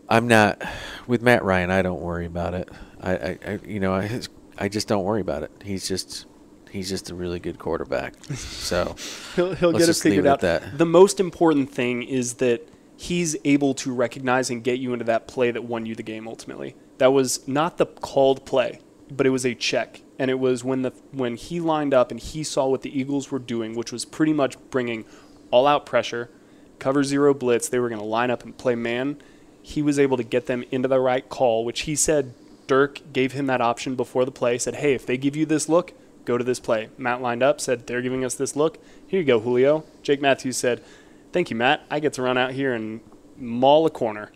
I'm 0.08 0.28
not 0.28 0.62
with 1.08 1.20
Matt 1.20 1.42
Ryan. 1.42 1.72
I 1.72 1.82
don't 1.82 2.00
worry 2.00 2.24
about 2.24 2.54
it. 2.54 2.68
I, 3.00 3.12
I, 3.16 3.38
I 3.44 3.58
you 3.66 3.80
know, 3.80 3.92
I, 3.92 4.20
I 4.56 4.68
just 4.68 4.86
don't 4.86 5.04
worry 5.04 5.20
about 5.20 5.42
it. 5.42 5.50
He's 5.64 5.88
just 5.88 6.26
he's 6.70 6.88
just 6.88 7.10
a 7.10 7.16
really 7.16 7.40
good 7.40 7.58
quarterback. 7.58 8.14
So 8.36 8.94
he'll 9.36 9.54
he'll 9.56 9.72
get 9.72 9.88
it 9.88 9.96
figured 9.96 10.24
out. 10.24 10.40
The 10.40 10.86
most 10.86 11.18
important 11.18 11.68
thing 11.68 12.04
is 12.04 12.34
that 12.34 12.66
he's 12.96 13.36
able 13.44 13.74
to 13.74 13.92
recognize 13.92 14.50
and 14.50 14.62
get 14.62 14.78
you 14.78 14.92
into 14.92 15.04
that 15.06 15.26
play 15.26 15.50
that 15.50 15.64
won 15.64 15.84
you 15.84 15.96
the 15.96 16.04
game 16.04 16.28
ultimately. 16.28 16.76
That 16.98 17.12
was 17.12 17.46
not 17.46 17.78
the 17.78 17.86
called 17.86 18.44
play, 18.44 18.80
but 19.10 19.26
it 19.26 19.30
was 19.30 19.46
a 19.46 19.54
check. 19.54 20.02
And 20.18 20.30
it 20.30 20.38
was 20.38 20.64
when 20.64 20.82
the 20.82 20.92
when 21.12 21.36
he 21.36 21.60
lined 21.60 21.94
up 21.94 22.10
and 22.10 22.18
he 22.18 22.42
saw 22.42 22.66
what 22.66 22.82
the 22.82 22.98
Eagles 22.98 23.30
were 23.30 23.38
doing, 23.38 23.74
which 23.74 23.92
was 23.92 24.04
pretty 24.04 24.32
much 24.32 24.56
bringing 24.70 25.04
all 25.50 25.66
out 25.66 25.86
pressure, 25.86 26.28
cover 26.78 27.04
zero 27.04 27.32
blitz. 27.32 27.68
They 27.68 27.78
were 27.78 27.88
going 27.88 28.00
to 28.00 28.06
line 28.06 28.30
up 28.30 28.44
and 28.44 28.56
play 28.56 28.74
man. 28.74 29.16
He 29.62 29.80
was 29.80 29.98
able 29.98 30.16
to 30.16 30.24
get 30.24 30.46
them 30.46 30.64
into 30.70 30.88
the 30.88 31.00
right 31.00 31.28
call, 31.28 31.64
which 31.64 31.82
he 31.82 31.94
said 31.94 32.34
Dirk 32.66 33.00
gave 33.12 33.32
him 33.32 33.46
that 33.46 33.60
option 33.60 33.94
before 33.94 34.24
the 34.24 34.32
play. 34.32 34.58
Said, 34.58 34.76
"Hey, 34.76 34.94
if 34.94 35.06
they 35.06 35.16
give 35.16 35.36
you 35.36 35.46
this 35.46 35.68
look, 35.68 35.92
go 36.24 36.36
to 36.36 36.44
this 36.44 36.58
play." 36.58 36.88
Matt 36.98 37.22
lined 37.22 37.42
up, 37.42 37.60
said, 37.60 37.86
"They're 37.86 38.02
giving 38.02 38.24
us 38.24 38.34
this 38.34 38.56
look. 38.56 38.78
Here 39.06 39.20
you 39.20 39.26
go, 39.26 39.38
Julio." 39.38 39.84
Jake 40.02 40.20
Matthews 40.20 40.56
said, 40.56 40.82
"Thank 41.32 41.50
you, 41.50 41.56
Matt. 41.56 41.82
I 41.90 42.00
get 42.00 42.12
to 42.14 42.22
run 42.22 42.36
out 42.36 42.52
here 42.52 42.74
and 42.74 43.00
maul 43.36 43.86
a 43.86 43.90
corner." 43.90 44.32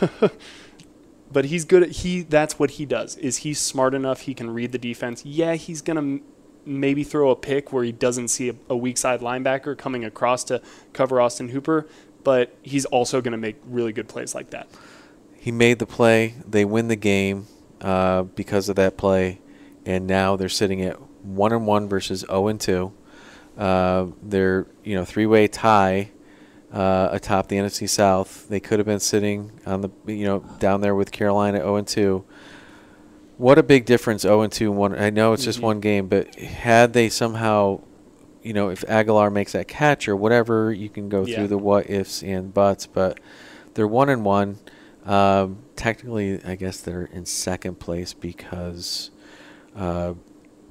but 1.36 1.44
he's 1.44 1.66
good 1.66 1.82
at 1.82 1.90
he 1.90 2.22
that's 2.22 2.58
what 2.58 2.70
he 2.70 2.86
does. 2.86 3.14
Is 3.16 3.36
he's 3.36 3.58
smart 3.58 3.92
enough? 3.92 4.22
He 4.22 4.32
can 4.32 4.48
read 4.48 4.72
the 4.72 4.78
defense. 4.78 5.22
Yeah 5.22 5.52
he's 5.52 5.82
m- 5.98 6.22
maybe 6.64 7.04
throw 7.04 7.28
a 7.28 7.36
pick 7.36 7.74
where 7.74 7.84
he 7.84 7.92
doesn't 7.92 8.28
see 8.28 8.48
a, 8.48 8.54
a, 8.70 8.74
weak 8.74 8.96
side 8.96 9.20
linebacker 9.20 9.76
coming 9.76 10.02
across 10.02 10.44
to 10.44 10.62
cover 10.94 11.20
austin 11.20 11.50
hooper 11.50 11.86
but 12.24 12.56
he's 12.62 12.86
also 12.86 13.20
to 13.32 13.36
make 13.36 13.56
really 13.66 13.92
good 13.92 14.08
plays 14.08 14.34
like 14.34 14.48
that. 14.48 14.66
He 15.36 15.52
made 15.52 15.78
the 15.78 15.84
play. 15.84 16.36
They 16.48 16.64
win 16.64 16.88
the 16.88 16.96
game 16.96 17.48
uh, 17.82 18.22
because 18.22 18.70
of 18.70 18.76
that 18.76 18.96
play 18.96 19.38
and 19.84 20.06
now 20.06 20.36
they're 20.36 20.48
sitting 20.48 20.80
at 20.80 20.98
1 21.22 21.52
and 21.52 21.66
1 21.66 21.86
versus 21.86 22.20
0 22.20 22.48
and 22.48 22.58
2 22.58 22.92
uh, 23.58 24.06
they're 24.22 24.66
you 24.84 24.94
know 24.94 25.04
three-way 25.04 25.48
tie 25.48 26.12
uh, 26.76 27.08
atop 27.10 27.48
the 27.48 27.56
NFC 27.56 27.88
South. 27.88 28.46
They 28.48 28.60
could 28.60 28.78
have 28.78 28.86
been 28.86 29.00
sitting 29.00 29.50
on 29.64 29.80
the 29.80 29.90
you 30.06 30.26
know 30.26 30.40
down 30.58 30.82
there 30.82 30.94
with 30.94 31.10
Carolina 31.10 31.58
0 31.58 31.76
and 31.76 31.88
2. 31.88 32.22
What 33.38 33.56
a 33.56 33.62
big 33.62 33.86
difference 33.86 34.22
0 34.22 34.42
and 34.42 34.52
2 34.52 34.70
and 34.70 34.78
one. 34.78 34.94
I 34.94 35.08
know 35.08 35.32
it's 35.32 35.44
just 35.44 35.58
mm-hmm. 35.58 35.66
one 35.66 35.80
game, 35.80 36.06
but 36.08 36.34
had 36.34 36.92
they 36.92 37.08
somehow 37.08 37.80
you 38.42 38.52
know 38.52 38.68
if 38.68 38.82
Agholor 38.82 39.32
makes 39.32 39.52
that 39.52 39.68
catch 39.68 40.06
or 40.06 40.16
whatever, 40.16 40.70
you 40.70 40.90
can 40.90 41.08
go 41.08 41.24
yeah. 41.24 41.36
through 41.36 41.48
the 41.48 41.58
what 41.58 41.88
ifs 41.88 42.22
and 42.22 42.52
buts, 42.52 42.86
but 42.86 43.20
they're 43.72 43.88
1 43.88 44.10
and 44.10 44.22
1. 44.22 44.58
Um, 45.06 45.58
technically, 45.76 46.44
I 46.44 46.56
guess 46.56 46.80
they're 46.80 47.06
in 47.06 47.24
second 47.24 47.78
place 47.78 48.12
because 48.12 49.10
uh, 49.74 50.12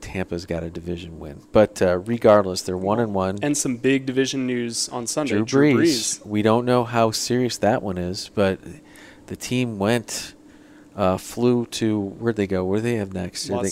Tampa's 0.05 0.45
got 0.45 0.63
a 0.63 0.69
division 0.69 1.19
win. 1.19 1.41
But 1.51 1.81
uh, 1.81 1.97
regardless, 1.97 2.61
they're 2.61 2.77
one 2.77 2.99
and 2.99 3.15
one. 3.15 3.39
And 3.41 3.57
some 3.57 3.77
big 3.77 4.05
division 4.05 4.45
news 4.45 4.87
on 4.89 5.07
Sunday. 5.07 5.33
Drew 5.33 5.45
Drew 5.45 5.73
Brees. 5.73 6.19
Brees. 6.19 6.25
We 6.25 6.43
don't 6.43 6.63
know 6.63 6.83
how 6.83 7.09
serious 7.09 7.57
that 7.57 7.81
one 7.81 7.97
is, 7.97 8.29
but 8.33 8.59
the 9.25 9.35
team 9.35 9.79
went, 9.79 10.35
uh, 10.95 11.17
flew 11.17 11.65
to 11.67 11.99
where'd 11.99 12.35
they 12.35 12.45
go? 12.45 12.63
Where 12.63 12.77
do 12.77 12.83
they 12.83 12.95
have 12.97 13.13
next? 13.13 13.49
Are 13.49 13.63
they, 13.63 13.71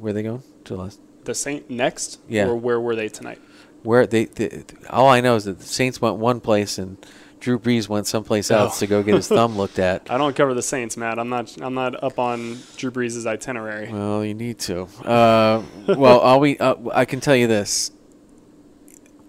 where 0.00 0.14
they 0.14 0.22
going 0.22 0.42
to 0.64 0.76
last? 0.76 1.00
The 1.24 1.34
Saint 1.34 1.68
next? 1.68 2.18
Yeah. 2.28 2.46
Or 2.46 2.56
where 2.56 2.80
were 2.80 2.96
they 2.96 3.10
tonight? 3.10 3.38
Where 3.82 4.06
they, 4.06 4.24
they? 4.24 4.64
All 4.88 5.08
I 5.08 5.20
know 5.20 5.36
is 5.36 5.44
that 5.44 5.58
the 5.58 5.66
Saints 5.66 6.00
went 6.00 6.16
one 6.16 6.40
place 6.40 6.78
and 6.78 6.96
Drew 7.40 7.58
Brees 7.58 7.88
went 7.88 8.06
someplace 8.06 8.50
Oh. 8.50 8.58
else 8.58 8.78
to 8.80 8.86
go 8.86 9.02
get 9.02 9.14
his 9.14 9.28
thumb 9.28 9.56
looked 9.56 9.78
at. 9.78 10.10
I 10.10 10.18
don't 10.18 10.34
cover 10.34 10.54
the 10.54 10.62
Saints, 10.62 10.96
Matt. 10.96 11.18
I'm 11.18 11.28
not. 11.28 11.56
I'm 11.60 11.74
not 11.74 12.02
up 12.02 12.18
on 12.18 12.58
Drew 12.76 12.90
Brees' 12.90 13.26
itinerary. 13.26 13.92
Well, 13.92 14.24
you 14.24 14.34
need 14.34 14.58
to. 14.60 14.82
Uh, 15.04 15.62
well, 15.86 16.18
all 16.20 16.40
we 16.40 16.58
uh, 16.58 16.74
I 16.92 17.04
can 17.04 17.20
tell 17.20 17.36
you 17.36 17.46
this. 17.46 17.90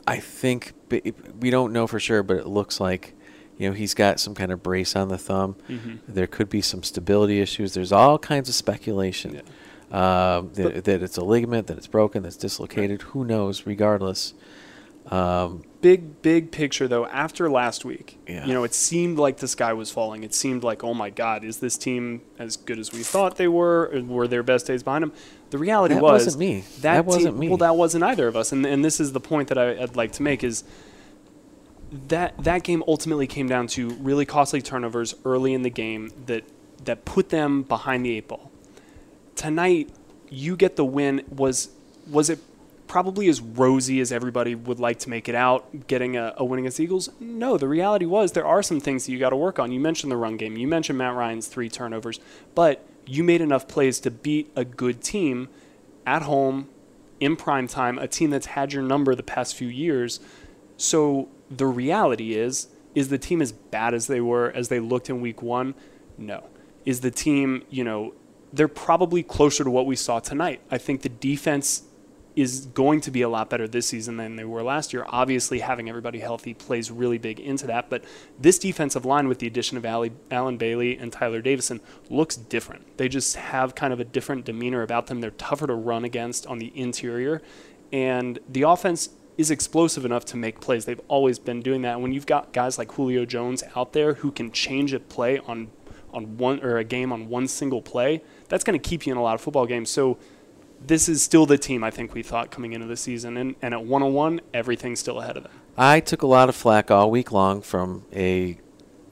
I 0.07 0.17
think 0.17 0.73
we 1.39 1.49
don't 1.51 1.71
know 1.71 1.85
for 1.85 1.99
sure, 1.99 2.23
but 2.23 2.37
it 2.37 2.47
looks 2.47 2.79
like 2.79 3.13
you 3.57 3.69
know 3.69 3.75
he's 3.75 3.93
got 3.93 4.19
some 4.19 4.33
kind 4.33 4.51
of 4.51 4.63
brace 4.63 4.95
on 4.95 5.09
the 5.09 5.17
thumb. 5.17 5.55
Mhm. 5.69 5.99
There 6.07 6.27
could 6.27 6.49
be 6.49 6.61
some 6.61 6.81
stability 6.83 7.39
issues. 7.41 7.73
There's 7.73 7.91
all 7.91 8.17
kinds 8.17 8.49
of 8.49 8.55
speculation 8.55 9.41
um, 9.91 10.51
that, 10.53 10.83
that 10.85 11.03
it's 11.03 11.17
a 11.17 11.23
ligament, 11.23 11.67
that 11.67 11.77
it's 11.77 11.87
broken, 11.87 12.23
that's 12.23 12.37
dislocated. 12.37 13.01
Who 13.03 13.23
knows? 13.25 13.65
Regardless, 13.67 14.33
um, 15.09 15.63
Big, 15.81 16.21
big 16.21 16.51
picture 16.51 16.89
though. 16.89 17.05
After 17.05 17.49
last 17.49 17.85
week, 17.85 18.19
Yeah. 18.27 18.45
you 18.45 18.53
know, 18.53 18.65
it 18.65 18.73
seemed 18.73 19.17
like 19.17 19.37
the 19.37 19.47
sky 19.47 19.71
was 19.71 19.89
falling. 19.89 20.23
It 20.25 20.33
seemed 20.33 20.61
like, 20.61 20.83
oh 20.83 20.93
my 20.93 21.09
God, 21.09 21.45
is 21.45 21.59
this 21.59 21.77
team 21.77 22.21
as 22.37 22.57
good 22.57 22.77
as 22.79 22.91
we 22.91 22.99
thought 23.01 23.37
they 23.37 23.47
were? 23.47 23.89
Were 24.05 24.27
their 24.27 24.43
best 24.43 24.67
days 24.67 24.83
behind 24.83 25.03
them? 25.03 25.13
The 25.51 25.57
reality 25.57 25.93
That 25.95 26.03
was 26.03 26.25
wasn't 26.25 26.39
me. 26.39 26.59
That, 26.59 26.81
That 26.81 27.05
wasn't 27.05 27.25
team- 27.35 27.39
me. 27.39 27.47
Well, 27.47 27.57
that 27.59 27.77
wasn't 27.77 28.03
either 28.03 28.27
of 28.27 28.35
us. 28.35 28.51
And 28.51 28.65
and 28.65 28.83
this 28.83 28.99
is 28.99 29.13
the 29.13 29.21
point 29.21 29.47
that 29.47 29.57
I, 29.57 29.81
I'd 29.81 29.95
like 29.95 30.11
to 30.13 30.21
make 30.23 30.43
is 30.43 30.65
that 32.07 32.37
that 32.43 32.63
game 32.63 32.83
ultimately 32.87 33.25
came 33.25 33.47
down 33.47 33.67
to 33.67 33.89
really 33.91 34.25
costly 34.25 34.61
turnovers 34.61 35.15
early 35.25 35.53
in 35.53 35.61
the 35.63 35.69
game 35.69 36.11
that 36.25 36.43
that 36.83 37.05
put 37.05 37.29
them 37.29 37.63
behind 37.63 38.05
the 38.05 38.17
eight 38.17 38.27
ball. 38.27 38.51
Tonight, 39.35 39.89
you 40.29 40.55
get 40.55 40.75
the 40.75 40.85
win. 40.85 41.23
Was 41.29 41.69
was 42.09 42.29
it 42.29 42.39
probably 42.89 43.29
as 43.29 43.39
rosy 43.39 44.01
as 44.01 44.11
everybody 44.11 44.55
would 44.55 44.79
like 44.79 44.99
to 44.99 45.09
make 45.09 45.29
it 45.29 45.35
out, 45.35 45.87
getting 45.87 46.17
a, 46.17 46.33
a 46.35 46.43
win 46.43 46.59
against 46.59 46.79
Eagles? 46.79 47.09
No, 47.19 47.55
the 47.55 47.67
reality 47.67 48.05
was 48.05 48.33
there 48.33 48.45
are 48.45 48.61
some 48.61 48.81
things 48.81 49.05
that 49.05 49.13
you 49.13 49.19
got 49.19 49.29
to 49.29 49.37
work 49.37 49.59
on. 49.59 49.71
You 49.71 49.79
mentioned 49.79 50.11
the 50.11 50.17
run 50.17 50.35
game. 50.35 50.57
You 50.57 50.67
mentioned 50.67 50.97
Matt 50.97 51.13
Ryan's 51.13 51.47
three 51.47 51.69
turnovers, 51.69 52.19
but 52.55 52.83
you 53.05 53.23
made 53.23 53.41
enough 53.41 53.67
plays 53.67 53.99
to 54.01 54.11
beat 54.11 54.51
a 54.55 54.65
good 54.65 55.01
team 55.01 55.47
at 56.05 56.23
home 56.23 56.67
in 57.19 57.35
prime 57.35 57.67
time, 57.67 57.99
a 57.99 58.07
team 58.07 58.31
that's 58.31 58.47
had 58.47 58.73
your 58.73 58.83
number 58.83 59.13
the 59.13 59.23
past 59.23 59.55
few 59.55 59.67
years. 59.67 60.19
So 60.75 61.29
the 61.49 61.67
reality 61.67 62.33
is, 62.33 62.67
is 62.95 63.09
the 63.09 63.17
team 63.19 63.41
as 63.41 63.51
bad 63.51 63.93
as 63.93 64.07
they 64.07 64.19
were 64.19 64.51
as 64.55 64.69
they 64.69 64.79
looked 64.79 65.09
in 65.09 65.21
week 65.21 65.41
one? 65.41 65.75
No. 66.17 66.43
Is 66.85 67.01
the 67.01 67.11
team, 67.11 67.63
you 67.69 67.83
know, 67.83 68.13
they're 68.51 68.67
probably 68.67 69.21
closer 69.21 69.63
to 69.63 69.69
what 69.69 69.85
we 69.85 69.95
saw 69.95 70.19
tonight. 70.19 70.61
I 70.71 70.79
think 70.79 71.03
the 71.03 71.09
defense 71.09 71.83
is 72.35 72.67
going 72.67 73.01
to 73.01 73.11
be 73.11 73.21
a 73.21 73.29
lot 73.29 73.49
better 73.49 73.67
this 73.67 73.87
season 73.87 74.17
than 74.17 74.35
they 74.35 74.45
were 74.45 74.63
last 74.63 74.93
year. 74.93 75.05
Obviously, 75.09 75.59
having 75.59 75.89
everybody 75.89 76.19
healthy 76.19 76.53
plays 76.53 76.91
really 76.91 77.17
big 77.17 77.39
into 77.39 77.67
that. 77.67 77.89
But 77.89 78.03
this 78.39 78.59
defensive 78.59 79.05
line, 79.05 79.27
with 79.27 79.39
the 79.39 79.47
addition 79.47 79.77
of 79.77 79.85
Ali, 79.85 80.11
Allen 80.31 80.57
Bailey 80.57 80.97
and 80.97 81.11
Tyler 81.11 81.41
Davison, 81.41 81.81
looks 82.09 82.35
different. 82.35 82.97
They 82.97 83.09
just 83.09 83.35
have 83.35 83.75
kind 83.75 83.91
of 83.91 83.99
a 83.99 84.05
different 84.05 84.45
demeanor 84.45 84.83
about 84.83 85.07
them. 85.07 85.21
They're 85.21 85.31
tougher 85.31 85.67
to 85.67 85.73
run 85.73 86.05
against 86.05 86.47
on 86.47 86.59
the 86.59 86.71
interior. 86.75 87.41
And 87.91 88.39
the 88.47 88.61
offense 88.63 89.09
is 89.37 89.49
explosive 89.49 90.05
enough 90.05 90.25
to 90.25 90.37
make 90.37 90.59
plays. 90.59 90.85
They've 90.85 91.01
always 91.07 91.39
been 91.39 91.61
doing 91.61 91.81
that. 91.83 92.01
When 92.01 92.11
you've 92.11 92.25
got 92.25 92.53
guys 92.53 92.77
like 92.77 92.91
Julio 92.91 93.25
Jones 93.25 93.63
out 93.75 93.93
there 93.93 94.15
who 94.15 94.31
can 94.31 94.51
change 94.51 94.93
a 94.93 94.99
play 94.99 95.39
on 95.39 95.71
on 96.11 96.37
one 96.37 96.59
or 96.63 96.77
a 96.77 96.83
game 96.83 97.11
on 97.13 97.29
one 97.29 97.47
single 97.47 97.81
play, 97.81 98.21
that's 98.47 98.63
going 98.63 98.79
to 98.79 98.89
keep 98.89 99.05
you 99.05 99.11
in 99.11 99.17
a 99.17 99.21
lot 99.21 99.35
of 99.35 99.41
football 99.41 99.65
games. 99.65 99.89
So 99.89 100.17
this 100.85 101.09
is 101.09 101.21
still 101.21 101.45
the 101.45 101.57
team 101.57 101.83
I 101.83 101.91
think 101.91 102.13
we 102.13 102.23
thought 102.23 102.51
coming 102.51 102.73
into 102.73 102.87
the 102.87 102.97
season. 102.97 103.37
And, 103.37 103.55
and 103.61 103.73
at 103.73 103.83
101, 103.83 104.41
everything's 104.53 104.99
still 104.99 105.19
ahead 105.21 105.37
of 105.37 105.43
them. 105.43 105.51
I 105.77 105.99
took 105.99 106.21
a 106.21 106.27
lot 106.27 106.49
of 106.49 106.55
flack 106.55 106.91
all 106.91 107.09
week 107.09 107.31
long 107.31 107.61
from 107.61 108.05
a 108.13 108.57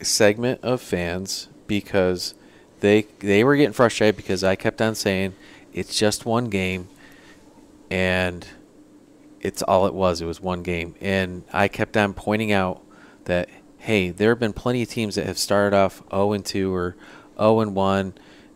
segment 0.02 0.62
of 0.64 0.82
fans 0.82 1.50
because 1.66 2.34
they 2.80 3.08
they 3.20 3.44
were 3.44 3.56
getting 3.56 3.74
frustrated 3.74 4.16
because 4.16 4.44
I 4.44 4.56
kept 4.56 4.82
on 4.82 4.96
saying 4.96 5.34
it's 5.74 5.98
just 5.98 6.26
one 6.26 6.50
game 6.50 6.88
and 7.90 8.48
it's 9.42 9.62
all 9.62 9.88
it 9.88 9.94
was. 9.94 10.22
It 10.22 10.26
was 10.26 10.42
one 10.42 10.64
game. 10.64 10.96
And 11.00 11.44
I 11.54 11.68
kept 11.68 11.96
on 11.96 12.14
pointing 12.14 12.52
out 12.52 12.84
that 13.26 13.50
hey, 13.78 14.10
there 14.10 14.30
have 14.30 14.40
been 14.40 14.54
plenty 14.54 14.82
of 14.82 14.90
teams 14.90 15.16
that 15.16 15.26
have 15.26 15.38
started 15.38 15.76
off 15.76 16.04
0 16.12 16.34
and 16.34 16.46
2 16.46 16.74
or 16.74 16.96
0 17.38 17.62
and 17.62 17.76
1 17.76 18.14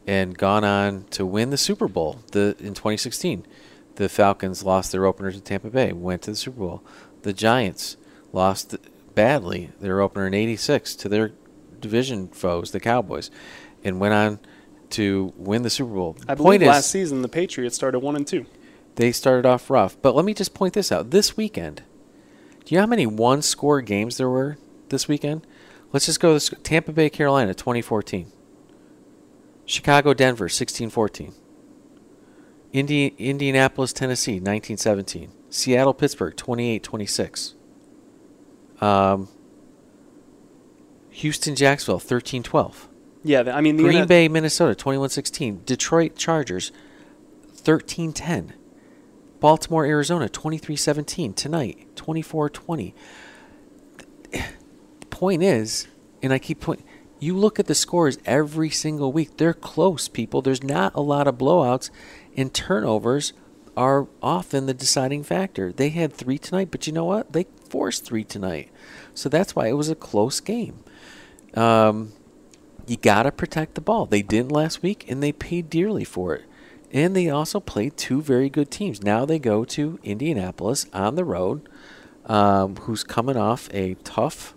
and 0.07 0.37
gone 0.37 0.63
on 0.63 1.05
to 1.11 1.25
win 1.25 1.49
the 1.49 1.57
Super 1.57 1.87
Bowl 1.87 2.19
the 2.31 2.55
in 2.59 2.73
2016. 2.73 3.45
The 3.95 4.09
Falcons 4.09 4.63
lost 4.63 4.91
their 4.91 5.05
opener 5.05 5.31
to 5.31 5.41
Tampa 5.41 5.69
Bay, 5.69 5.91
went 5.91 6.23
to 6.23 6.31
the 6.31 6.37
Super 6.37 6.59
Bowl. 6.59 6.83
The 7.23 7.33
Giants 7.33 7.97
lost 8.33 8.75
badly 9.13 9.71
their 9.79 10.01
opener 10.01 10.27
in 10.27 10.33
86 10.33 10.95
to 10.95 11.09
their 11.09 11.33
division 11.79 12.29
foes, 12.29 12.71
the 12.71 12.79
Cowboys, 12.79 13.29
and 13.83 13.99
went 13.99 14.13
on 14.13 14.39
to 14.91 15.33
win 15.35 15.63
the 15.63 15.69
Super 15.69 15.93
Bowl. 15.93 16.15
I 16.23 16.35
Point 16.35 16.37
believe 16.37 16.61
is, 16.63 16.67
last 16.67 16.89
season 16.91 17.21
the 17.21 17.29
Patriots 17.29 17.75
started 17.75 17.99
1 17.99 18.15
and 18.15 18.25
2. 18.25 18.45
they 18.95 19.11
started 19.11 19.45
off 19.45 19.69
rough. 19.69 19.97
But 20.01 20.15
let 20.15 20.25
me 20.25 20.33
just 20.33 20.53
point 20.53 20.73
this 20.73 20.91
out. 20.91 21.11
This 21.11 21.37
weekend, 21.37 21.83
do 22.65 22.73
you 22.73 22.77
know 22.77 22.83
how 22.83 22.87
many 22.89 23.05
one 23.05 23.41
score 23.41 23.81
games 23.81 24.17
there 24.17 24.29
were 24.29 24.57
this 24.89 25.07
weekend? 25.07 25.45
Let's 25.91 26.05
just 26.05 26.19
go 26.19 26.37
to 26.37 26.55
Tampa 26.57 26.91
Bay, 26.91 27.09
Carolina, 27.09 27.53
2014. 27.53 28.31
Chicago, 29.71 30.13
Denver, 30.13 30.45
1614. 30.45 31.33
Indi- 32.73 33.15
Indianapolis, 33.17 33.93
Tennessee, 33.93 34.33
1917. 34.33 35.31
Seattle, 35.49 35.93
Pittsburgh, 35.93 36.35
28 36.35 36.83
26. 36.83 37.55
Um, 38.81 39.29
Houston, 41.11 41.55
Jacksonville, 41.55 41.99
13 41.99 42.43
12. 42.43 42.87
Yeah, 43.23 43.43
I 43.53 43.61
mean, 43.61 43.77
the 43.77 43.83
Green 43.83 44.07
Bay, 44.07 44.27
Minnesota, 44.27 44.73
21 44.75 45.09
16. 45.09 45.61
Detroit 45.65 46.15
Chargers, 46.15 46.71
13 47.53 48.13
10. 48.13 48.53
Baltimore, 49.39 49.85
Arizona, 49.85 50.27
23 50.27 50.75
17. 50.75 51.33
Tonight, 51.33 51.95
24 51.95 52.49
20. 52.49 52.95
The 54.31 55.17
point 55.27 55.43
is, 55.43 55.87
and 56.23 56.33
I 56.33 56.39
keep 56.39 56.61
pointing, 56.61 56.85
you 57.21 57.37
look 57.37 57.59
at 57.59 57.67
the 57.67 57.75
scores 57.75 58.17
every 58.25 58.71
single 58.71 59.13
week. 59.13 59.37
They're 59.37 59.53
close, 59.53 60.07
people. 60.07 60.41
There's 60.41 60.63
not 60.63 60.95
a 60.95 61.01
lot 61.01 61.27
of 61.27 61.37
blowouts, 61.37 61.91
and 62.35 62.51
turnovers 62.51 63.31
are 63.77 64.07
often 64.23 64.65
the 64.65 64.73
deciding 64.73 65.23
factor. 65.23 65.71
They 65.71 65.89
had 65.89 66.11
three 66.11 66.39
tonight, 66.39 66.69
but 66.71 66.87
you 66.87 66.93
know 66.93 67.05
what? 67.05 67.31
They 67.31 67.45
forced 67.69 68.05
three 68.05 68.23
tonight. 68.23 68.69
So 69.13 69.29
that's 69.29 69.55
why 69.55 69.67
it 69.67 69.73
was 69.73 69.87
a 69.87 69.95
close 69.95 70.39
game. 70.39 70.83
Um, 71.53 72.13
you 72.87 72.97
got 72.97 73.23
to 73.23 73.31
protect 73.31 73.75
the 73.75 73.81
ball. 73.81 74.07
They 74.07 74.23
didn't 74.23 74.51
last 74.51 74.81
week, 74.81 75.05
and 75.07 75.21
they 75.21 75.31
paid 75.31 75.69
dearly 75.69 76.03
for 76.03 76.33
it. 76.33 76.45
And 76.91 77.15
they 77.15 77.29
also 77.29 77.59
played 77.59 77.97
two 77.97 78.21
very 78.21 78.49
good 78.49 78.71
teams. 78.71 79.03
Now 79.03 79.25
they 79.25 79.37
go 79.37 79.63
to 79.65 79.99
Indianapolis 80.03 80.87
on 80.91 81.15
the 81.15 81.23
road, 81.23 81.69
um, 82.25 82.77
who's 82.77 83.03
coming 83.03 83.37
off 83.37 83.69
a 83.71 83.93
tough. 84.03 84.55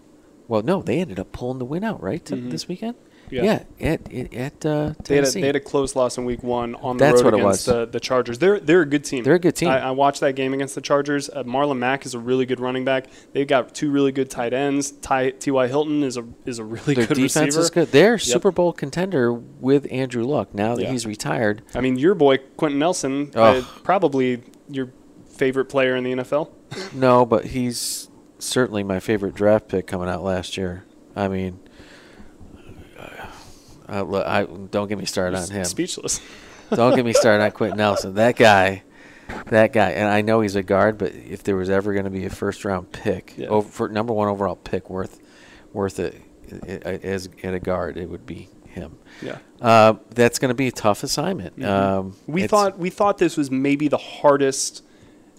Well, 0.48 0.62
no, 0.62 0.82
they 0.82 1.00
ended 1.00 1.18
up 1.18 1.32
pulling 1.32 1.58
the 1.58 1.64
win 1.64 1.84
out 1.84 2.02
right 2.02 2.24
Mhm. 2.24 2.50
this 2.50 2.68
weekend. 2.68 2.96
Yeah. 3.30 3.62
at 3.80 4.12
at, 4.12 4.34
at 4.34 4.66
uh, 4.66 4.92
They 5.02 5.16
had, 5.16 5.24
a, 5.24 5.30
they 5.30 5.40
had 5.40 5.56
a 5.56 5.60
close 5.60 5.96
loss 5.96 6.18
in 6.18 6.26
week 6.26 6.42
one 6.44 6.74
on 6.76 6.98
the 6.98 7.04
That's 7.04 7.22
road 7.22 7.32
what 7.32 7.40
it 7.40 7.42
against 7.42 7.66
the, 7.66 7.86
the 7.86 7.98
Chargers. 7.98 8.38
They're 8.38 8.60
they're 8.60 8.82
a 8.82 8.86
good 8.86 9.02
team. 9.02 9.24
They're 9.24 9.34
a 9.36 9.38
good 9.38 9.56
team. 9.56 9.70
I, 9.70 9.80
I 9.86 9.90
watched 9.92 10.20
that 10.20 10.34
game 10.36 10.52
against 10.52 10.74
the 10.74 10.82
Chargers. 10.82 11.30
Uh, 11.30 11.42
Marlon 11.42 11.78
Mack 11.78 12.04
is 12.04 12.12
a 12.14 12.18
really 12.18 12.44
good 12.44 12.60
running 12.60 12.84
back. 12.84 13.06
They've 13.32 13.46
got 13.46 13.74
two 13.74 13.90
really 13.90 14.12
good 14.12 14.28
tight 14.28 14.52
ends. 14.52 14.90
Ty, 14.92 15.30
T.Y. 15.30 15.66
Hilton 15.68 16.02
is 16.04 16.18
a 16.18 16.24
is 16.44 16.58
a 16.58 16.64
really 16.64 16.94
Their 16.94 17.06
good 17.06 17.14
defense 17.16 17.46
receiver. 17.56 17.60
is 17.62 17.70
good. 17.70 17.88
They're 17.92 18.18
Super 18.18 18.52
Bowl 18.52 18.72
contender 18.74 19.32
with 19.32 19.88
Andrew 19.90 20.24
Luck. 20.24 20.54
Now 20.54 20.74
that 20.76 20.82
Yeah. 20.82 20.90
he's 20.92 21.06
retired, 21.06 21.62
I 21.74 21.80
mean, 21.80 21.96
your 21.98 22.14
boy 22.14 22.36
Quenton 22.58 22.78
Nelson, 22.78 23.30
Oh. 23.34 23.42
uh, 23.42 23.62
probably 23.82 24.42
your 24.68 24.90
favorite 25.28 25.64
player 25.64 25.96
in 25.96 26.04
the 26.04 26.12
NFL. 26.12 26.50
no, 26.94 27.24
but 27.24 27.46
he's 27.46 28.08
certainly 28.44 28.82
my 28.82 29.00
favorite 29.00 29.34
draft 29.34 29.68
pick 29.68 29.86
coming 29.86 30.08
out 30.08 30.22
last 30.22 30.56
year. 30.56 30.84
I 31.16 31.28
mean, 31.28 31.60
I, 33.88 34.00
I, 34.00 34.44
don't 34.70 34.88
get 34.88 34.98
me 34.98 35.04
started 35.04 35.36
on 35.38 35.48
him. 35.50 35.64
Speechless. 35.64 36.20
Don't 36.70 36.96
get 36.96 37.04
me 37.04 37.12
started 37.14 37.44
on 37.44 37.50
Quenton 37.52 37.78
Nelson. 37.78 38.14
That 38.14 38.36
guy, 38.36 38.82
that 39.46 39.72
guy, 39.72 39.90
and 39.90 40.08
I 40.08 40.22
know 40.22 40.40
he's 40.40 40.56
a 40.56 40.62
guard, 40.62 40.98
but 40.98 41.12
if 41.14 41.42
there 41.42 41.56
was 41.56 41.68
ever 41.70 41.92
going 41.92 42.04
to 42.04 42.10
be 42.10 42.24
a 42.24 42.30
first 42.30 42.64
round 42.64 42.92
pick, 42.92 43.34
Yeah. 43.36 43.48
over, 43.48 43.68
for 43.68 43.88
number 43.88 44.12
one 44.12 44.28
overall 44.28 44.56
pick 44.56 44.88
worth 44.88 45.20
worth 45.72 45.98
it, 45.98 46.20
i- 46.66 46.72
i- 46.88 47.00
as 47.02 47.28
at 47.42 47.54
a 47.54 47.60
guard, 47.60 47.96
it 47.96 48.08
would 48.08 48.24
be 48.26 48.48
him. 48.68 48.96
Yeah. 49.20 49.38
Uh, 49.60 49.94
that's 50.10 50.38
going 50.38 50.48
to 50.50 50.54
be 50.54 50.68
a 50.68 50.72
tough 50.72 51.02
assignment. 51.02 51.62
Um, 51.64 52.12
Mm-hmm. 52.12 52.32
We 52.32 52.46
thought 52.46 52.78
we 52.78 52.90
thought 52.90 53.18
this 53.18 53.36
was 53.36 53.50
maybe 53.50 53.88
the 53.88 53.98
hardest, 53.98 54.82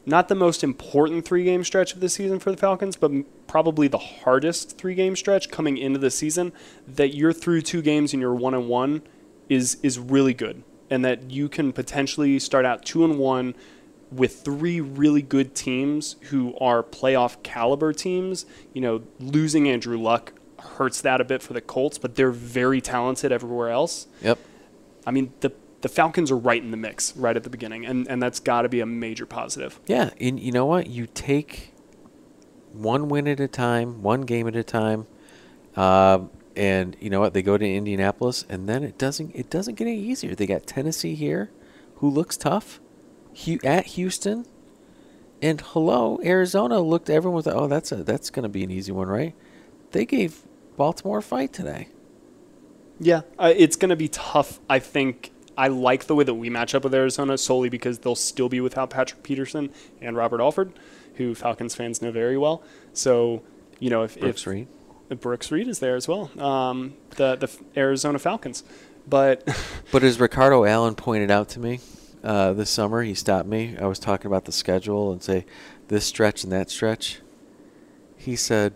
not 0.06 0.28
the 0.28 0.36
most 0.36 0.64
important 0.64 1.26
three 1.26 1.44
game 1.44 1.64
stretch 1.64 1.94
of 1.94 2.00
the 2.00 2.10
season 2.10 2.40
for 2.40 2.52
the 2.52 2.58
Falcons, 2.58 2.96
but 2.96 3.12
probably 3.48 3.88
the 3.88 3.98
hardest 3.98 4.78
three 4.78 4.96
game 4.96 5.16
stretch 5.16 5.50
coming 5.50 5.78
into 5.78 6.00
the 6.00 6.12
season. 6.12 6.54
That 6.88 7.16
you're 7.16 7.34
through 7.34 7.62
two 7.62 7.82
games 7.82 8.14
and 8.14 8.22
you're 8.22 8.36
one 8.36 8.54
and 8.54 8.68
one 8.68 9.02
is 9.50 9.78
is 9.82 9.98
really 9.98 10.34
good, 10.34 10.64
and 10.90 11.04
that 11.04 11.32
you 11.32 11.50
can 11.50 11.72
potentially 11.74 12.40
start 12.40 12.66
out 12.66 12.86
two 12.86 13.04
and 13.04 13.18
one 13.18 13.56
with 14.12 14.42
three 14.42 14.80
really 14.80 15.22
good 15.22 15.56
teams 15.56 16.16
who 16.30 16.56
are 16.60 16.84
playoff 16.84 17.42
caliber 17.44 17.92
teams. 17.92 18.46
You 18.74 18.82
know, 18.82 19.04
losing 19.20 19.68
Andrew 19.68 19.98
Luck 19.98 20.34
hurts 20.60 21.02
that 21.02 21.22
a 21.22 21.24
bit 21.24 21.42
for 21.42 21.54
the 21.54 21.62
Colts, 21.62 21.98
but 21.98 22.16
they're 22.16 22.32
very 22.32 22.82
talented 22.82 23.32
everywhere 23.32 23.70
else. 23.70 24.08
Yep. 24.22 24.40
I 25.06 25.12
mean, 25.12 25.34
the 25.42 25.52
the 25.86 25.90
Falcons 25.90 26.32
are 26.32 26.38
right 26.38 26.64
in 26.64 26.72
the 26.72 26.78
mix 26.78 27.16
right 27.16 27.38
at 27.38 27.44
the 27.44 27.50
beginning, 27.52 27.86
and, 27.86 28.08
and 28.08 28.20
that's 28.20 28.40
got 28.40 28.64
to 28.64 28.70
be 28.70 28.80
a 28.80 28.88
major 28.88 29.28
positive. 29.28 29.80
Yeah, 29.86 30.10
and 30.20 30.40
you 30.40 30.52
know 30.52 30.66
what? 30.66 30.88
You 30.88 31.06
take 31.06 31.76
one 32.74 33.08
win 33.08 33.28
at 33.28 33.40
a 33.40 33.48
time, 33.48 34.02
one 34.02 34.22
game 34.22 34.48
at 34.48 34.56
a 34.56 34.64
time, 34.64 35.06
um, 35.76 36.32
and 36.56 36.98
you 37.00 37.12
know 37.12 37.20
what? 37.20 37.36
They 37.36 37.44
go 37.44 37.56
to 37.56 37.64
Indianapolis, 37.64 38.46
and 38.50 38.68
then 38.68 38.84
it 38.84 38.98
doesn't 38.98 39.36
it 39.36 39.52
doesn't 39.52 39.76
get 39.76 39.86
any 39.86 40.00
easier. 40.00 40.34
They 40.34 40.48
got 40.48 40.66
Tennessee 40.66 41.14
here, 41.14 41.52
who 41.98 42.10
looks 42.10 42.36
tough, 42.36 42.80
at 43.64 43.86
Houston, 43.86 44.48
and 45.40 45.62
hello, 45.62 46.20
Arizona 46.24 46.80
looked. 46.80 47.12
Everyone 47.12 47.36
was 47.36 47.46
oh 47.46 47.68
that's 47.68 47.92
a 47.92 47.98
that's 47.98 48.32
going 48.32 48.42
to 48.42 48.50
be 48.50 48.64
an 48.64 48.72
easy 48.72 48.92
one, 48.92 49.08
right? 49.08 49.36
They 49.92 50.08
gave 50.08 50.48
Baltimore 50.78 51.20
a 51.20 51.22
fight 51.22 51.54
today. 51.54 51.90
Yeah, 53.00 53.22
uh, 53.38 53.54
it's 53.56 53.76
going 53.76 53.90
to 53.90 53.96
be 53.96 54.08
tough. 54.08 54.60
I 54.68 54.80
think 54.80 55.32
I 55.58 55.68
like 55.70 56.06
the 56.06 56.16
way 56.16 56.24
that 56.24 56.34
we 56.34 56.50
match 56.50 56.76
up 56.76 56.84
with 56.84 56.94
Arizona 56.94 57.38
solely 57.38 57.70
because 57.70 58.00
they'll 58.00 58.16
still 58.16 58.50
be 58.50 58.62
without 58.62 58.90
Patrick 58.90 59.24
Peterson 59.24 59.72
and 60.02 60.16
Robert 60.16 60.42
Alford, 60.42 60.74
who 61.16 61.34
Falcons 61.36 61.76
fans 61.76 62.02
know 62.02 62.12
very 62.12 62.38
well. 62.38 62.62
So, 62.94 63.42
you 63.80 63.90
know, 63.90 64.04
if 64.04 64.20
Brooks 64.20 64.42
if 64.42 64.48
Reed. 64.48 64.68
Brooks 65.22 65.52
Reed 65.52 65.68
is 65.68 65.80
there 65.80 65.96
as 65.96 66.08
well, 66.08 66.32
um, 66.42 66.96
the 67.12 67.36
the 67.36 67.50
Arizona 67.78 68.20
Falcons, 68.20 68.64
but 69.08 69.48
But 69.92 70.04
as 70.04 70.20
Ricardo 70.20 70.66
Allen 70.66 70.96
pointed 70.96 71.32
out 71.32 71.50
to 71.50 71.60
me 71.60 71.80
uh, 72.24 72.54
this 72.54 72.70
summer, 72.70 73.04
he 73.04 73.14
stopped 73.14 73.48
me. 73.48 73.78
I 73.80 73.86
was 73.86 74.00
talking 74.00 74.28
about 74.28 74.46
the 74.46 74.52
schedule 74.52 75.12
and 75.12 75.22
say 75.22 75.46
this 75.88 76.06
stretch 76.06 76.44
and 76.44 76.52
that 76.52 76.70
stretch. 76.70 77.20
He 78.18 78.36
said, 78.36 78.74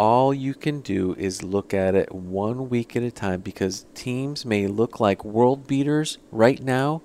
all 0.00 0.32
you 0.32 0.54
can 0.54 0.80
do 0.80 1.14
is 1.18 1.42
look 1.42 1.74
at 1.74 1.94
it 1.94 2.10
one 2.14 2.70
week 2.70 2.96
at 2.96 3.02
a 3.02 3.10
time 3.10 3.40
because 3.42 3.84
teams 3.92 4.46
may 4.46 4.66
look 4.66 4.98
like 4.98 5.22
world 5.26 5.66
beaters 5.66 6.16
right 6.32 6.62
now, 6.62 7.02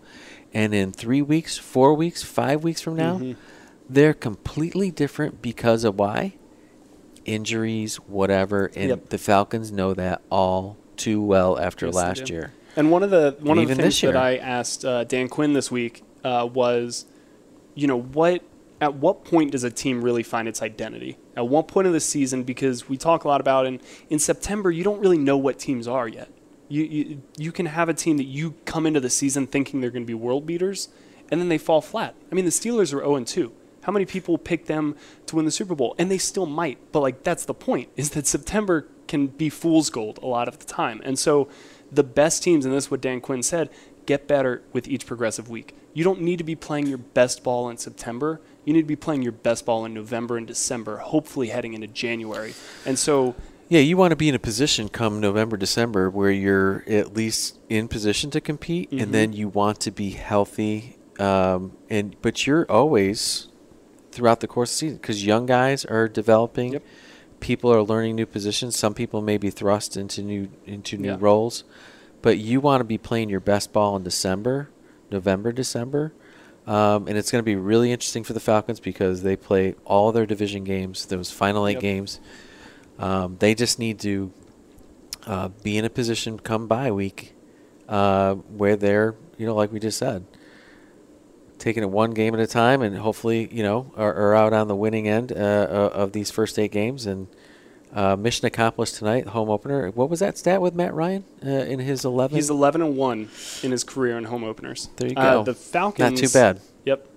and 0.54 0.74
in 0.74 0.94
three 0.94 1.22
weeks, 1.22 1.58
four 1.58 1.94
weeks, 1.94 2.24
five 2.24 2.64
weeks 2.64 2.80
from 2.80 2.96
now, 2.96 3.18
Mhm. 3.20 3.36
they're 3.90 4.14
completely 4.14 4.92
different 4.92 5.42
because 5.42 5.84
of 5.84 6.00
why? 6.00 6.36
Injuries, 7.26 7.98
whatever. 7.98 8.72
And 8.78 8.88
Yep. 8.90 9.10
the 9.10 9.18
Falcons 9.18 9.74
know 9.74 9.94
that 9.94 10.22
all 10.32 10.78
too 10.96 11.22
well 11.22 11.60
after 11.60 11.88
Yes, 11.88 11.96
last 11.96 12.30
year. 12.30 12.54
And 12.78 12.92
one 12.92 13.04
of 13.04 13.10
the 13.10 13.36
one 13.42 13.58
And 13.58 13.70
of 13.70 13.78
the 13.78 13.84
things 13.84 14.02
that. 14.02 14.16
I 14.16 14.38
asked 14.38 14.86
uh, 14.86 15.04
Dan 15.04 15.28
Quinn 15.28 15.52
this 15.52 15.70
week 15.70 16.02
uh, 16.24 16.48
was, 16.52 17.06
you 17.74 17.88
know, 17.88 18.00
what 18.00 18.42
at 18.82 18.96
what 18.96 19.24
point 19.24 19.52
does 19.52 19.64
a 19.64 19.72
team 19.72 20.02
really 20.02 20.24
find 20.24 20.48
its 20.48 20.62
identity? 20.62 21.18
At 21.36 21.48
what 21.48 21.68
point 21.68 21.88
of 21.88 21.94
the 21.94 22.00
season? 22.00 22.44
Because 22.44 22.90
we 22.90 22.98
talk 22.98 23.24
a 23.24 23.28
lot 23.28 23.42
about 23.42 23.66
in 23.66 23.80
in 24.10 24.20
September, 24.20 24.72
you 24.72 24.84
don't 24.84 25.00
really 25.00 25.18
know 25.18 25.38
what 25.38 25.60
teams 25.60 25.88
are 25.88 26.08
yet. 26.08 26.30
You 26.68 26.84
you, 26.84 27.22
you 27.38 27.52
can 27.52 27.68
have 27.68 27.90
a 27.90 27.94
team 27.94 28.18
that 28.18 28.26
you 28.26 28.56
come 28.66 28.86
into 28.86 29.00
the 29.00 29.10
season 29.10 29.48
thinking 29.48 29.82
they're 29.82 29.92
going 29.92 30.04
to 30.04 30.08
be 30.08 30.14
world 30.14 30.46
beaters, 30.46 30.90
and 31.30 31.40
then 31.40 31.50
they 31.50 31.58
fall 31.58 31.82
flat. 31.82 32.16
I 32.32 32.36
mean, 32.36 32.46
the 32.46 32.52
Steelers 32.52 32.94
are 32.94 33.00
zero 33.00 33.16
and 33.16 33.26
two. 33.26 33.54
How 33.82 33.92
many 33.92 34.06
people 34.06 34.40
pick 34.40 34.66
them 34.66 34.96
to 35.28 35.36
win 35.36 35.46
the 35.46 35.52
Super 35.52 35.76
Bowl? 35.76 35.96
And 36.00 36.10
they 36.10 36.18
still 36.18 36.48
might, 36.48 36.80
but 36.92 37.02
like 37.02 37.24
that's 37.24 37.46
the 37.46 37.54
point 37.54 37.90
is 37.96 38.12
that 38.12 38.26
September 38.26 38.88
can 39.08 39.28
be 39.28 39.50
fool's 39.50 39.92
gold 39.92 40.20
a 40.24 40.26
lot 40.26 40.48
of 40.48 40.58
the 40.58 40.66
time. 40.66 41.02
And 41.06 41.20
so 41.20 41.48
the 41.92 42.04
best 42.04 42.42
teams, 42.42 42.66
and 42.66 42.74
this 42.74 42.86
is 42.86 42.92
what 42.92 43.02
Dan 43.02 43.22
Quinn 43.22 43.44
said, 43.44 43.70
get 44.08 44.28
better 44.28 44.64
with 44.74 44.88
each 44.88 45.06
progressive 45.06 45.50
week. 45.50 45.76
You 45.94 46.04
don't 46.04 46.22
need 46.22 46.38
to 46.38 46.44
be 46.44 46.56
playing 46.56 46.88
your 46.88 46.98
best 46.98 47.44
ball 47.44 47.70
in 47.70 47.78
September. 47.78 48.42
You 48.66 48.74
need 48.74 48.82
to 48.82 48.88
be 48.88 48.96
playing 48.96 49.22
your 49.22 49.32
best 49.32 49.66
ball 49.66 49.86
in 49.86 49.94
November 49.94 50.38
and 50.38 50.46
December, 50.48 50.98
hopefully 50.98 51.50
heading 51.50 51.74
into 51.74 51.88
January. 51.88 52.54
And 52.86 52.98
so 53.00 53.36
Yeah, 53.68 53.80
you 53.80 53.98
want 53.98 54.12
to 54.12 54.16
be 54.16 54.30
in 54.30 54.36
a 54.36 54.40
position 54.40 54.90
come 54.90 55.20
November, 55.20 55.58
December 55.58 56.08
where 56.10 56.30
you're 56.30 56.84
at 56.88 57.16
least 57.16 57.58
in 57.68 57.88
position 57.88 58.30
to 58.32 58.40
compete, 58.42 58.92
Mhm. 58.92 59.02
and 59.02 59.12
then 59.14 59.34
you 59.34 59.48
want 59.50 59.80
to 59.82 59.92
be 59.92 60.12
healthy. 60.12 60.98
Um, 61.20 61.72
and 61.90 62.16
but 62.22 62.46
you're 62.46 62.66
always 62.70 63.48
throughout 64.12 64.40
the 64.42 64.48
course 64.48 64.70
of 64.72 64.76
the 64.76 64.78
season 64.80 64.98
because 64.98 65.26
young 65.26 65.46
guys 65.48 65.84
are 65.86 66.08
developing. 66.08 66.74
Yep. 66.74 66.84
People 67.40 67.72
are 67.74 67.82
learning 67.82 68.16
new 68.16 68.26
positions. 68.28 68.78
Some 68.78 68.94
people 68.94 69.22
may 69.22 69.38
be 69.38 69.50
thrust 69.50 69.98
into 69.98 70.22
new 70.22 70.48
into 70.68 70.98
new 70.98 71.10
Yeah. 71.10 71.18
roles, 71.20 71.64
but 72.22 72.38
you 72.38 72.60
want 72.62 72.82
to 72.82 72.86
be 72.86 72.98
playing 73.00 73.30
your 73.30 73.40
best 73.40 73.74
ball 73.74 73.96
in 73.96 74.04
December, 74.04 74.70
November, 75.12 75.52
December. 75.52 76.14
Um, 76.68 77.08
and 77.08 77.16
it's 77.18 77.32
going 77.32 77.42
to 77.42 77.46
be 77.46 77.56
really 77.56 77.92
interesting 77.92 78.24
for 78.24 78.34
the 78.34 78.40
Falcons 78.40 78.80
because 78.80 79.22
they 79.22 79.36
play 79.36 79.76
all 79.86 80.12
their 80.12 80.26
division 80.26 80.64
games, 80.64 81.06
those 81.06 81.30
final 81.32 81.68
eight 81.68 81.74
Yep. 81.74 81.82
games. 81.82 82.20
Um, 82.98 83.38
they 83.40 83.54
just 83.54 83.78
need 83.78 84.00
to 84.00 84.32
uh, 85.28 85.50
be 85.64 85.78
in 85.78 85.86
a 85.86 85.90
position 85.90 86.40
come 86.40 86.68
bye 86.68 86.92
week 86.92 87.34
uh, 87.88 88.34
where 88.36 88.76
they're, 88.76 89.16
you 89.38 89.46
know, 89.46 89.54
like 89.54 89.72
we 89.72 89.80
just 89.80 89.98
said, 90.00 90.26
taking 91.60 91.84
it 91.84 91.90
one 91.90 92.12
game 92.12 92.34
at 92.34 92.40
a 92.40 92.48
time 92.48 92.82
and 92.82 92.98
hopefully, 92.98 93.48
you 93.52 93.62
know, 93.64 93.92
are, 93.96 94.14
are 94.14 94.36
out 94.36 94.54
on 94.54 94.68
the 94.68 94.76
winning 94.76 95.08
end 95.08 95.32
uh, 95.32 95.36
of 95.94 96.14
these 96.14 96.32
first 96.32 96.58
eight 96.58 96.72
games. 96.72 97.06
And 97.06 97.28
uh, 97.96 98.16
mission 98.16 98.46
accomplished 98.46 98.96
tonight, 98.96 99.28
home 99.28 99.50
opener. 99.50 99.90
What 99.90 100.10
was 100.10 100.20
that 100.20 100.38
stat 100.38 100.62
with 100.62 100.76
Matt 100.76 100.94
Ryan 100.94 101.24
uh, 101.46 101.50
in 101.50 101.80
his 101.80 102.04
11? 102.06 102.36
he's 102.36 102.50
11 102.50 102.82
and 102.82 102.96
1 102.98 103.30
in 103.64 103.72
his 103.72 103.84
career 103.84 104.18
in 104.18 104.26
home 104.26 104.44
openers. 104.44 104.90
There 104.98 105.08
you 105.10 105.16
Uh, 105.16 105.36
go. 105.38 105.44
the 105.44 105.54
Falcons. 105.54 106.12
Not 106.22 106.28
too 106.28 106.34
bad. 106.34 106.60
Yep. 106.86 107.08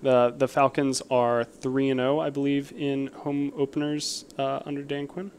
The 0.00 0.32
the 0.38 0.46
Falcons 0.46 1.02
are 1.10 1.42
3 1.42 1.90
and 1.90 1.98
0, 1.98 2.20
I 2.20 2.30
believe, 2.30 2.72
in 2.76 3.08
home 3.08 3.52
openers 3.56 4.24
uh, 4.38 4.60
under 4.64 4.82
Dan 4.82 5.08
Quinn. 5.08 5.32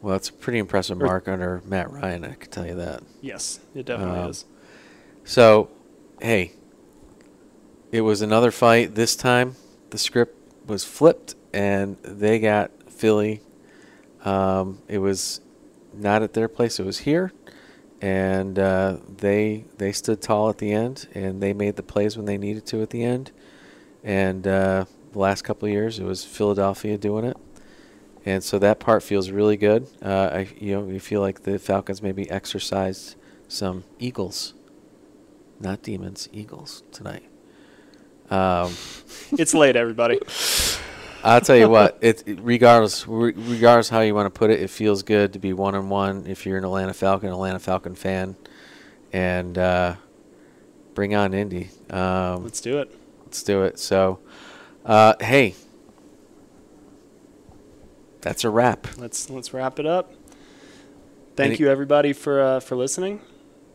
Well, 0.00 0.16
it's 0.16 0.30
a 0.30 0.32
pretty 0.32 0.58
impressive 0.58 1.02
Or- 1.02 1.06
mark 1.06 1.28
under 1.28 1.60
Matt 1.66 1.90
Ryan, 1.92 2.24
I 2.24 2.32
can 2.34 2.50
tell 2.50 2.66
you 2.66 2.74
that. 2.76 3.02
Yes, 3.20 3.60
it 3.74 3.84
definitely 3.86 4.20
Um, 4.20 4.30
is. 4.30 4.44
So, 5.24 5.68
hey, 6.22 6.52
it 7.92 8.00
was 8.02 8.22
another 8.22 8.50
fight. 8.50 8.94
This 8.94 9.14
time, 9.16 9.56
the 9.90 9.98
script 9.98 10.34
was 10.66 10.84
flipped, 10.84 11.34
and 11.52 11.96
they 12.02 12.38
got 12.38 12.70
Philly. 12.90 13.42
Um, 14.24 14.80
it 14.88 14.98
was 14.98 15.40
not 15.94 16.22
at 16.22 16.32
their 16.32 16.48
place; 16.48 16.78
it 16.78 16.86
was 16.86 16.98
here, 16.98 17.32
and 18.00 18.58
uh, 18.58 18.96
they 19.18 19.64
they 19.78 19.92
stood 19.92 20.20
tall 20.20 20.48
at 20.48 20.58
the 20.58 20.72
end, 20.72 21.08
and 21.14 21.42
they 21.42 21.52
made 21.52 21.76
the 21.76 21.82
plays 21.82 22.16
when 22.16 22.26
they 22.26 22.38
needed 22.38 22.66
to 22.66 22.82
at 22.82 22.90
the 22.90 23.02
end. 23.02 23.30
And 24.04 24.46
uh, 24.46 24.84
the 25.12 25.18
last 25.18 25.42
couple 25.42 25.66
of 25.66 25.72
years, 25.72 25.98
it 25.98 26.04
was 26.04 26.24
Philadelphia 26.24 26.98
doing 26.98 27.24
it, 27.24 27.36
and 28.24 28.42
so 28.42 28.58
that 28.58 28.80
part 28.80 29.02
feels 29.02 29.30
really 29.30 29.56
good. 29.56 29.88
Uh, 30.02 30.30
I 30.32 30.48
you 30.58 30.74
know 30.74 30.88
you 30.88 31.00
feel 31.00 31.20
like 31.20 31.42
the 31.42 31.58
Falcons 31.58 32.02
maybe 32.02 32.30
exercised 32.30 33.16
some 33.48 33.84
Eagles 33.98 34.54
not 35.60 35.82
demons, 35.82 36.28
eagles 36.32 36.82
tonight. 36.92 37.24
Um, 38.30 38.74
It's 39.32 39.54
late, 39.54 39.76
everybody. 39.76 40.18
I'll 41.24 41.40
tell 41.40 41.56
you 41.56 41.68
what. 41.76 41.98
It, 42.00 42.22
it- 42.26 42.38
regardless, 42.42 43.06
re- 43.06 43.32
regardless 43.36 43.88
how 43.88 44.00
you 44.00 44.14
want 44.14 44.32
to 44.32 44.38
put 44.38 44.50
it, 44.50 44.60
it 44.60 44.70
feels 44.70 45.02
good 45.02 45.32
to 45.34 45.38
be 45.38 45.52
one 45.52 45.74
and 45.74 45.90
one. 45.90 46.26
If 46.26 46.46
you're 46.46 46.58
an 46.58 46.64
Atlanta 46.64 46.94
Falcon, 46.94 47.28
Atlanta 47.30 47.58
Falcon 47.58 47.94
fan, 47.94 48.36
and 49.12 49.56
uh, 49.58 49.94
bring 50.94 51.14
on 51.14 51.34
Indy. 51.34 51.70
Um, 51.90 52.44
Let's 52.44 52.60
do 52.60 52.78
it. 52.78 52.94
let's 53.24 53.42
do 53.42 53.62
it. 53.62 53.78
So, 53.78 54.20
uh, 54.84 55.14
hey, 55.20 55.54
that's 58.20 58.44
a 58.44 58.50
wrap. 58.50 58.86
Let's 58.98 59.30
let's 59.30 59.52
wrap 59.54 59.78
it 59.78 59.86
up. 59.86 60.12
Thank 61.36 61.52
Any- 61.54 61.58
you, 61.60 61.68
everybody, 61.70 62.12
for 62.12 62.40
uh, 62.40 62.60
for 62.60 62.76
listening. 62.76 63.20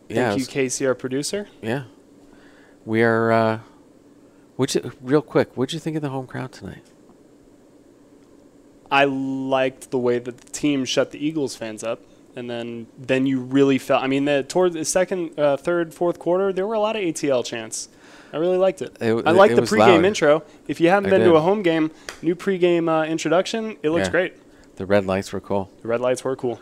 Yeah, 0.08 0.28
Thank 0.30 0.36
it 0.36 0.40
you, 0.40 0.46
Casey, 0.46 0.86
our 0.86 0.94
producer. 0.94 1.48
yeah. 1.62 1.84
We 2.84 3.02
are. 3.02 3.32
Uh, 3.32 3.58
what'd 4.56 4.92
real 5.00 5.22
quick, 5.22 5.56
what'd 5.56 5.72
you 5.72 5.80
think 5.80 5.96
of 5.96 6.02
the 6.02 6.10
home 6.10 6.26
crowd 6.26 6.52
tonight? 6.52 6.84
I 8.90 9.04
liked 9.04 9.90
the 9.90 9.98
way 9.98 10.18
that 10.18 10.38
the 10.38 10.50
team 10.50 10.84
shut 10.84 11.10
the 11.10 11.24
Eagles 11.24 11.56
fans 11.56 11.82
up, 11.84 12.00
and 12.36 12.48
then 12.48 12.86
then 12.98 13.26
you 13.26 13.40
really 13.40 13.78
felt. 13.78 14.02
I 14.02 14.06
mean, 14.06 14.24
the, 14.24 14.42
toward 14.42 14.72
the 14.74 14.84
second, 14.84 15.38
uh, 15.38 15.56
third, 15.56 15.92
fourth 15.94 16.18
quarter, 16.18 16.52
there 16.52 16.66
were 16.66 16.74
a 16.74 16.80
lot 16.80 16.96
of 16.96 17.02
ATL 17.02 17.44
chants. 17.44 17.88
I 18.32 18.36
really 18.38 18.56
liked 18.58 18.82
it. 18.82 18.96
It- 19.00 19.26
I 19.26 19.30
liked 19.30 19.52
it 19.52 19.56
the 19.56 19.62
pregame 19.62 19.78
loud. 19.96 20.04
intro. 20.04 20.42
If 20.66 20.80
you 20.80 20.88
haven't 20.88 21.06
I 21.08 21.10
been 21.10 21.20
did. 21.20 21.26
to 21.30 21.36
a 21.36 21.40
home 21.40 21.62
game, 21.62 21.90
new 22.20 22.34
pregame 22.34 22.88
uh, 22.88 23.04
introduction, 23.06 23.76
it 23.82 23.90
looks 23.90 24.06
Yeah. 24.06 24.10
great. 24.10 24.34
The 24.76 24.86
red 24.86 25.06
lights 25.06 25.32
were 25.32 25.40
cool. 25.40 25.70
The 25.82 25.88
red 25.88 26.00
lights 26.00 26.24
were 26.24 26.34
cool. 26.34 26.58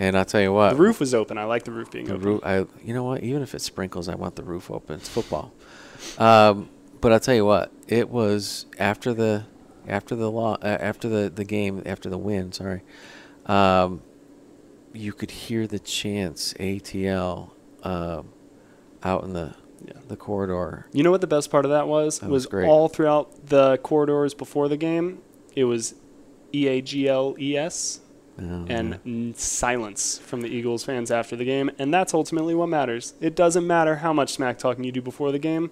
And 0.00 0.16
I'll 0.18 0.24
tell 0.24 0.40
you 0.40 0.52
what, 0.52 0.70
The 0.70 0.76
roof 0.82 0.98
was 0.98 1.14
open. 1.14 1.38
I 1.38 1.44
like 1.44 1.62
the 1.62 1.70
roof 1.70 1.92
being 1.92 2.06
the 2.06 2.14
open. 2.14 2.24
roof. 2.26 2.40
I, 2.44 2.66
you 2.84 2.92
know 2.92 3.04
what? 3.04 3.22
Even 3.22 3.40
if 3.42 3.54
it 3.54 3.60
sprinkles, 3.62 4.08
I 4.08 4.16
want 4.16 4.34
the 4.34 4.42
roof 4.42 4.68
open. 4.68 4.96
It's 4.96 5.08
football. 5.08 5.52
Um, 6.18 6.68
but 7.00 7.12
I'll 7.12 7.20
tell 7.20 7.34
you 7.36 7.44
what, 7.44 7.70
it 7.86 8.08
was 8.08 8.66
after 8.80 9.14
the 9.14 9.44
after 9.88 10.14
the 10.16 10.30
law 10.30 10.56
uh, 10.62 10.66
after 10.80 11.08
the 11.08 11.30
the 11.30 11.44
game 11.44 11.82
after 11.86 12.08
the 12.10 12.18
win. 12.18 12.52
Sorry, 12.52 12.82
um, 13.46 14.02
you 14.92 15.12
could 15.12 15.30
hear 15.30 15.66
the 15.66 15.78
chants 15.78 16.54
ATL 16.54 17.50
um, 17.82 18.28
out 19.02 19.24
in 19.24 19.32
the 19.32 19.54
Yeah. 19.84 19.94
the 20.08 20.16
corridor. 20.16 20.86
You 20.92 21.02
know 21.02 21.10
what 21.10 21.20
the 21.20 21.26
best 21.26 21.50
part 21.50 21.64
of 21.64 21.70
that 21.72 21.88
was? 21.88 22.20
That 22.20 22.30
was 22.30 22.46
great. 22.46 22.68
all 22.68 22.88
throughout 22.88 23.46
the 23.48 23.78
corridors 23.78 24.34
before 24.34 24.68
the 24.68 24.76
game. 24.76 25.18
It 25.56 25.64
was 25.64 25.94
E 26.54 26.68
A 26.68 26.80
G 26.80 27.08
L 27.08 27.34
E 27.38 27.56
S 27.56 28.00
Um, 28.38 28.66
and 28.68 29.36
silence 29.36 30.18
from 30.18 30.40
the 30.42 30.48
Eagles 30.48 30.84
fans 30.84 31.10
after 31.10 31.36
the 31.36 31.44
game, 31.44 31.70
and 31.78 31.92
that's 31.92 32.14
ultimately 32.14 32.54
what 32.54 32.68
matters. 32.68 33.14
It 33.20 33.34
doesn't 33.36 33.66
matter 33.66 33.96
how 33.96 34.12
much 34.12 34.32
smack 34.32 34.58
talking 34.58 34.84
you 34.84 34.92
do 34.92 35.02
before 35.02 35.32
the 35.32 35.38
game. 35.38 35.70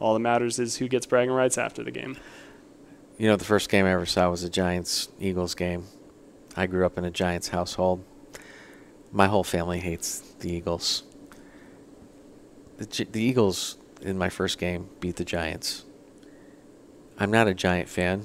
All 0.00 0.12
that 0.14 0.20
matters 0.20 0.58
is 0.58 0.76
who 0.76 0.88
gets 0.88 1.06
bragging 1.06 1.32
rights 1.32 1.56
after 1.56 1.82
the 1.84 1.90
game. 1.92 2.16
You 3.18 3.28
know, 3.28 3.36
the 3.36 3.44
first 3.44 3.68
game 3.68 3.84
I 3.84 3.92
ever 3.92 4.06
saw 4.06 4.30
was 4.30 4.42
a 4.42 4.50
Giants 4.50 5.08
Eagles 5.20 5.54
game. 5.54 5.84
I 6.56 6.66
grew 6.66 6.84
up 6.84 6.98
in 6.98 7.04
a 7.04 7.10
Giants 7.10 7.48
household. 7.48 8.04
My 9.10 9.26
whole 9.26 9.44
family 9.44 9.78
hates 9.80 10.20
the 10.40 10.50
Eagles. 10.50 11.04
The, 12.78 12.86
Gi- 12.86 13.08
the 13.12 13.22
Eagles 13.22 13.76
in 14.00 14.18
my 14.18 14.28
first 14.28 14.58
game 14.58 14.88
beat 15.00 15.16
the 15.16 15.24
Giants. 15.24 15.84
I'm 17.18 17.30
not 17.30 17.46
a 17.46 17.54
Giant 17.54 17.88
fan, 17.88 18.24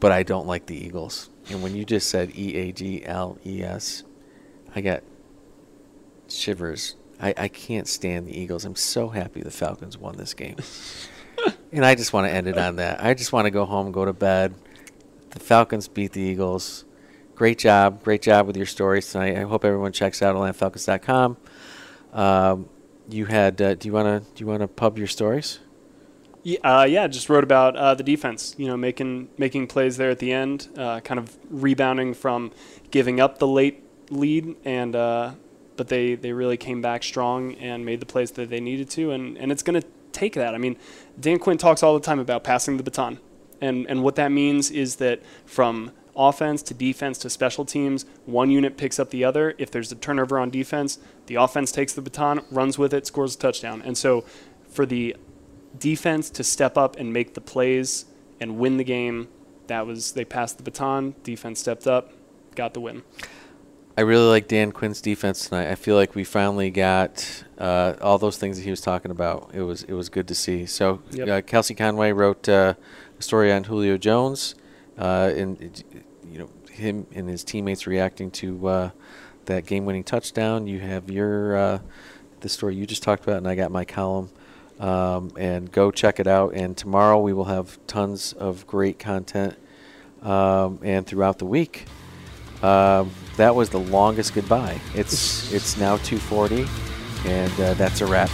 but 0.00 0.12
I 0.12 0.22
don't 0.22 0.46
like 0.46 0.66
the 0.66 0.76
Eagles. 0.76 1.30
And 1.50 1.62
when 1.62 1.74
you 1.74 1.84
just 1.84 2.08
said 2.08 2.36
E 2.36 2.54
A 2.56 2.72
G 2.72 3.04
L 3.04 3.38
E 3.44 3.62
S, 3.62 4.04
I 4.74 4.80
got 4.80 5.02
shivers. 6.28 6.96
I, 7.20 7.34
I 7.36 7.48
can't 7.48 7.88
stand 7.88 8.26
the 8.26 8.38
Eagles. 8.38 8.64
I'm 8.64 8.76
so 8.76 9.08
happy 9.08 9.40
the 9.40 9.50
Falcons 9.50 9.96
won 9.96 10.16
this 10.16 10.34
game. 10.34 10.56
and 11.74 11.84
I 11.84 11.94
just 11.94 12.12
want 12.12 12.28
to 12.28 12.32
end 12.32 12.46
it 12.46 12.56
on 12.56 12.76
that. 12.76 13.02
I 13.04 13.14
just 13.14 13.32
want 13.32 13.46
to 13.46 13.50
go 13.50 13.64
home, 13.64 13.90
go 13.90 14.04
to 14.04 14.12
bed. 14.12 14.54
The 15.30 15.40
Falcons 15.40 15.88
beat 15.88 16.12
the 16.12 16.20
Eagles. 16.20 16.84
Great 17.34 17.58
job. 17.58 18.04
Great 18.04 18.22
job 18.22 18.46
with 18.46 18.56
your 18.56 18.66
stories 18.66 19.10
tonight. 19.10 19.36
I 19.36 19.42
hope 19.42 19.64
everyone 19.64 19.92
checks 19.92 20.22
out 20.22 20.36
AtlantaFalcons.com. 20.36 21.36
Um, 22.12 22.68
you 23.08 23.26
had. 23.26 23.60
Uh, 23.60 23.74
do 23.74 23.88
you 23.88 23.92
want 23.92 24.24
to? 24.24 24.32
Do 24.34 24.44
you 24.44 24.46
want 24.46 24.60
to 24.60 24.68
pub 24.68 24.98
your 24.98 25.08
stories? 25.08 25.58
Yeah, 26.44 26.58
uh, 26.62 26.84
yeah, 26.84 27.08
just 27.08 27.28
wrote 27.28 27.42
about 27.42 27.74
uh, 27.74 27.94
the 27.94 28.04
defense. 28.04 28.54
You 28.56 28.68
know, 28.68 28.76
making 28.76 29.30
making 29.36 29.66
plays 29.66 29.96
there 29.96 30.10
at 30.10 30.20
the 30.20 30.32
end, 30.32 30.68
uh, 30.78 31.00
kind 31.00 31.18
of 31.18 31.36
rebounding 31.50 32.14
from 32.14 32.52
giving 32.92 33.18
up 33.18 33.38
the 33.38 33.48
late 33.48 33.82
lead, 34.10 34.54
and 34.64 34.94
uh, 34.94 35.32
but 35.76 35.88
they 35.88 36.14
they 36.14 36.32
really 36.32 36.56
came 36.56 36.80
back 36.80 37.02
strong 37.02 37.54
and 37.54 37.84
made 37.84 37.98
the 37.98 38.06
plays 38.06 38.30
that 38.32 38.48
they 38.48 38.60
needed 38.60 38.88
to, 38.90 39.10
and 39.10 39.36
and 39.36 39.50
it's 39.50 39.64
going 39.64 39.80
to 39.80 39.86
take 40.14 40.34
that. 40.34 40.54
I 40.54 40.58
mean, 40.58 40.76
Dan 41.18 41.38
Quinn 41.38 41.58
talks 41.58 41.82
all 41.82 41.94
the 41.94 42.04
time 42.04 42.18
about 42.18 42.44
passing 42.44 42.76
the 42.76 42.82
baton, 42.82 43.18
and 43.60 43.86
and 43.88 44.02
what 44.02 44.16
that 44.16 44.32
means 44.32 44.70
is 44.70 44.96
that 44.96 45.20
from 45.44 45.90
offense 46.16 46.62
to 46.62 46.74
defense 46.74 47.18
to 47.18 47.28
special 47.28 47.64
teams, 47.64 48.06
one 48.24 48.50
unit 48.50 48.76
picks 48.76 48.98
up 48.98 49.10
the 49.10 49.24
other. 49.24 49.54
If 49.58 49.70
there's 49.70 49.90
a 49.90 49.96
turnover 49.96 50.38
on 50.38 50.50
defense, 50.50 50.98
the 51.26 51.34
offense 51.34 51.72
takes 51.72 51.92
the 51.92 52.02
baton, 52.02 52.42
runs 52.50 52.78
with 52.78 52.94
it, 52.94 53.06
scores 53.06 53.34
a 53.34 53.38
touchdown, 53.38 53.82
and 53.84 53.98
so 53.98 54.24
for 54.68 54.86
the 54.86 55.16
defense 55.78 56.30
to 56.30 56.44
step 56.44 56.76
up 56.76 56.96
and 56.96 57.12
make 57.12 57.34
the 57.34 57.40
plays 57.40 58.06
and 58.40 58.58
win 58.58 58.76
the 58.76 58.84
game. 58.84 59.28
That 59.66 59.86
was 59.86 60.12
they 60.12 60.24
passed 60.24 60.58
the 60.58 60.62
baton. 60.62 61.14
Defense 61.22 61.60
stepped 61.60 61.86
up, 61.86 62.12
got 62.54 62.74
the 62.74 62.80
win. 62.80 63.02
I 63.96 64.00
really 64.00 64.26
like 64.28 64.48
Dan 64.48 64.72
Quinn's 64.72 65.00
defense 65.00 65.48
tonight. 65.48 65.70
I 65.70 65.76
feel 65.76 65.94
like 65.94 66.16
we 66.16 66.24
finally 66.24 66.70
got 66.70 67.44
uh, 67.58 67.94
all 68.00 68.18
those 68.18 68.36
things 68.36 68.56
that 68.56 68.64
he 68.64 68.70
was 68.70 68.80
talking 68.80 69.12
about. 69.12 69.50
It 69.54 69.62
was 69.62 69.84
it 69.84 69.92
was 69.92 70.08
good 70.08 70.26
to 70.28 70.34
see. 70.34 70.66
So 70.66 71.00
Yep. 71.12 71.28
uh, 71.28 71.40
Kelsey 71.42 71.74
Conway 71.74 72.10
wrote 72.10 72.48
uh, 72.48 72.74
a 73.18 73.22
story 73.22 73.52
on 73.52 73.64
Julio 73.64 73.96
Jones, 73.96 74.56
uh, 74.98 75.30
and 75.36 75.84
you 76.28 76.38
know 76.40 76.48
him 76.72 77.06
and 77.14 77.28
his 77.28 77.44
teammates 77.44 77.86
reacting 77.86 78.32
to 78.32 78.66
uh, 78.66 78.90
that 79.44 79.64
game-winning 79.64 80.02
touchdown. 80.02 80.66
You 80.66 80.80
have 80.80 81.08
your 81.08 81.56
uh, 81.56 81.78
the 82.40 82.48
story 82.48 82.74
you 82.74 82.86
just 82.86 83.04
talked 83.04 83.22
about, 83.22 83.36
and 83.36 83.46
I 83.48 83.54
got 83.54 83.70
my 83.70 83.84
column. 83.84 84.30
Um, 84.80 85.30
and 85.38 85.70
go 85.70 85.92
check 85.92 86.18
it 86.18 86.26
out. 86.26 86.52
And 86.54 86.76
tomorrow 86.76 87.20
we 87.20 87.32
will 87.32 87.44
have 87.44 87.78
tons 87.86 88.32
of 88.32 88.66
great 88.66 88.98
content, 88.98 89.54
um, 90.20 90.80
and 90.82 91.06
throughout 91.06 91.38
the 91.38 91.46
week. 91.46 91.84
Um, 92.64 93.10
that 93.36 93.54
was 93.54 93.68
the 93.68 93.78
longest 93.78 94.34
goodbye. 94.34 94.80
It's 94.94 95.52
it's 95.52 95.76
now 95.76 95.98
2:40, 95.98 96.66
and 97.26 97.52
uh, 97.60 97.74
that's 97.74 98.00
a 98.00 98.06
wrap. 98.06 98.30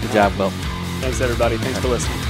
Good 0.00 0.12
job, 0.12 0.32
Will. 0.38 0.50
Thanks 1.00 1.20
everybody. 1.20 1.58
Thanks 1.58 1.78
for 1.78 1.88
listening. 1.88 2.29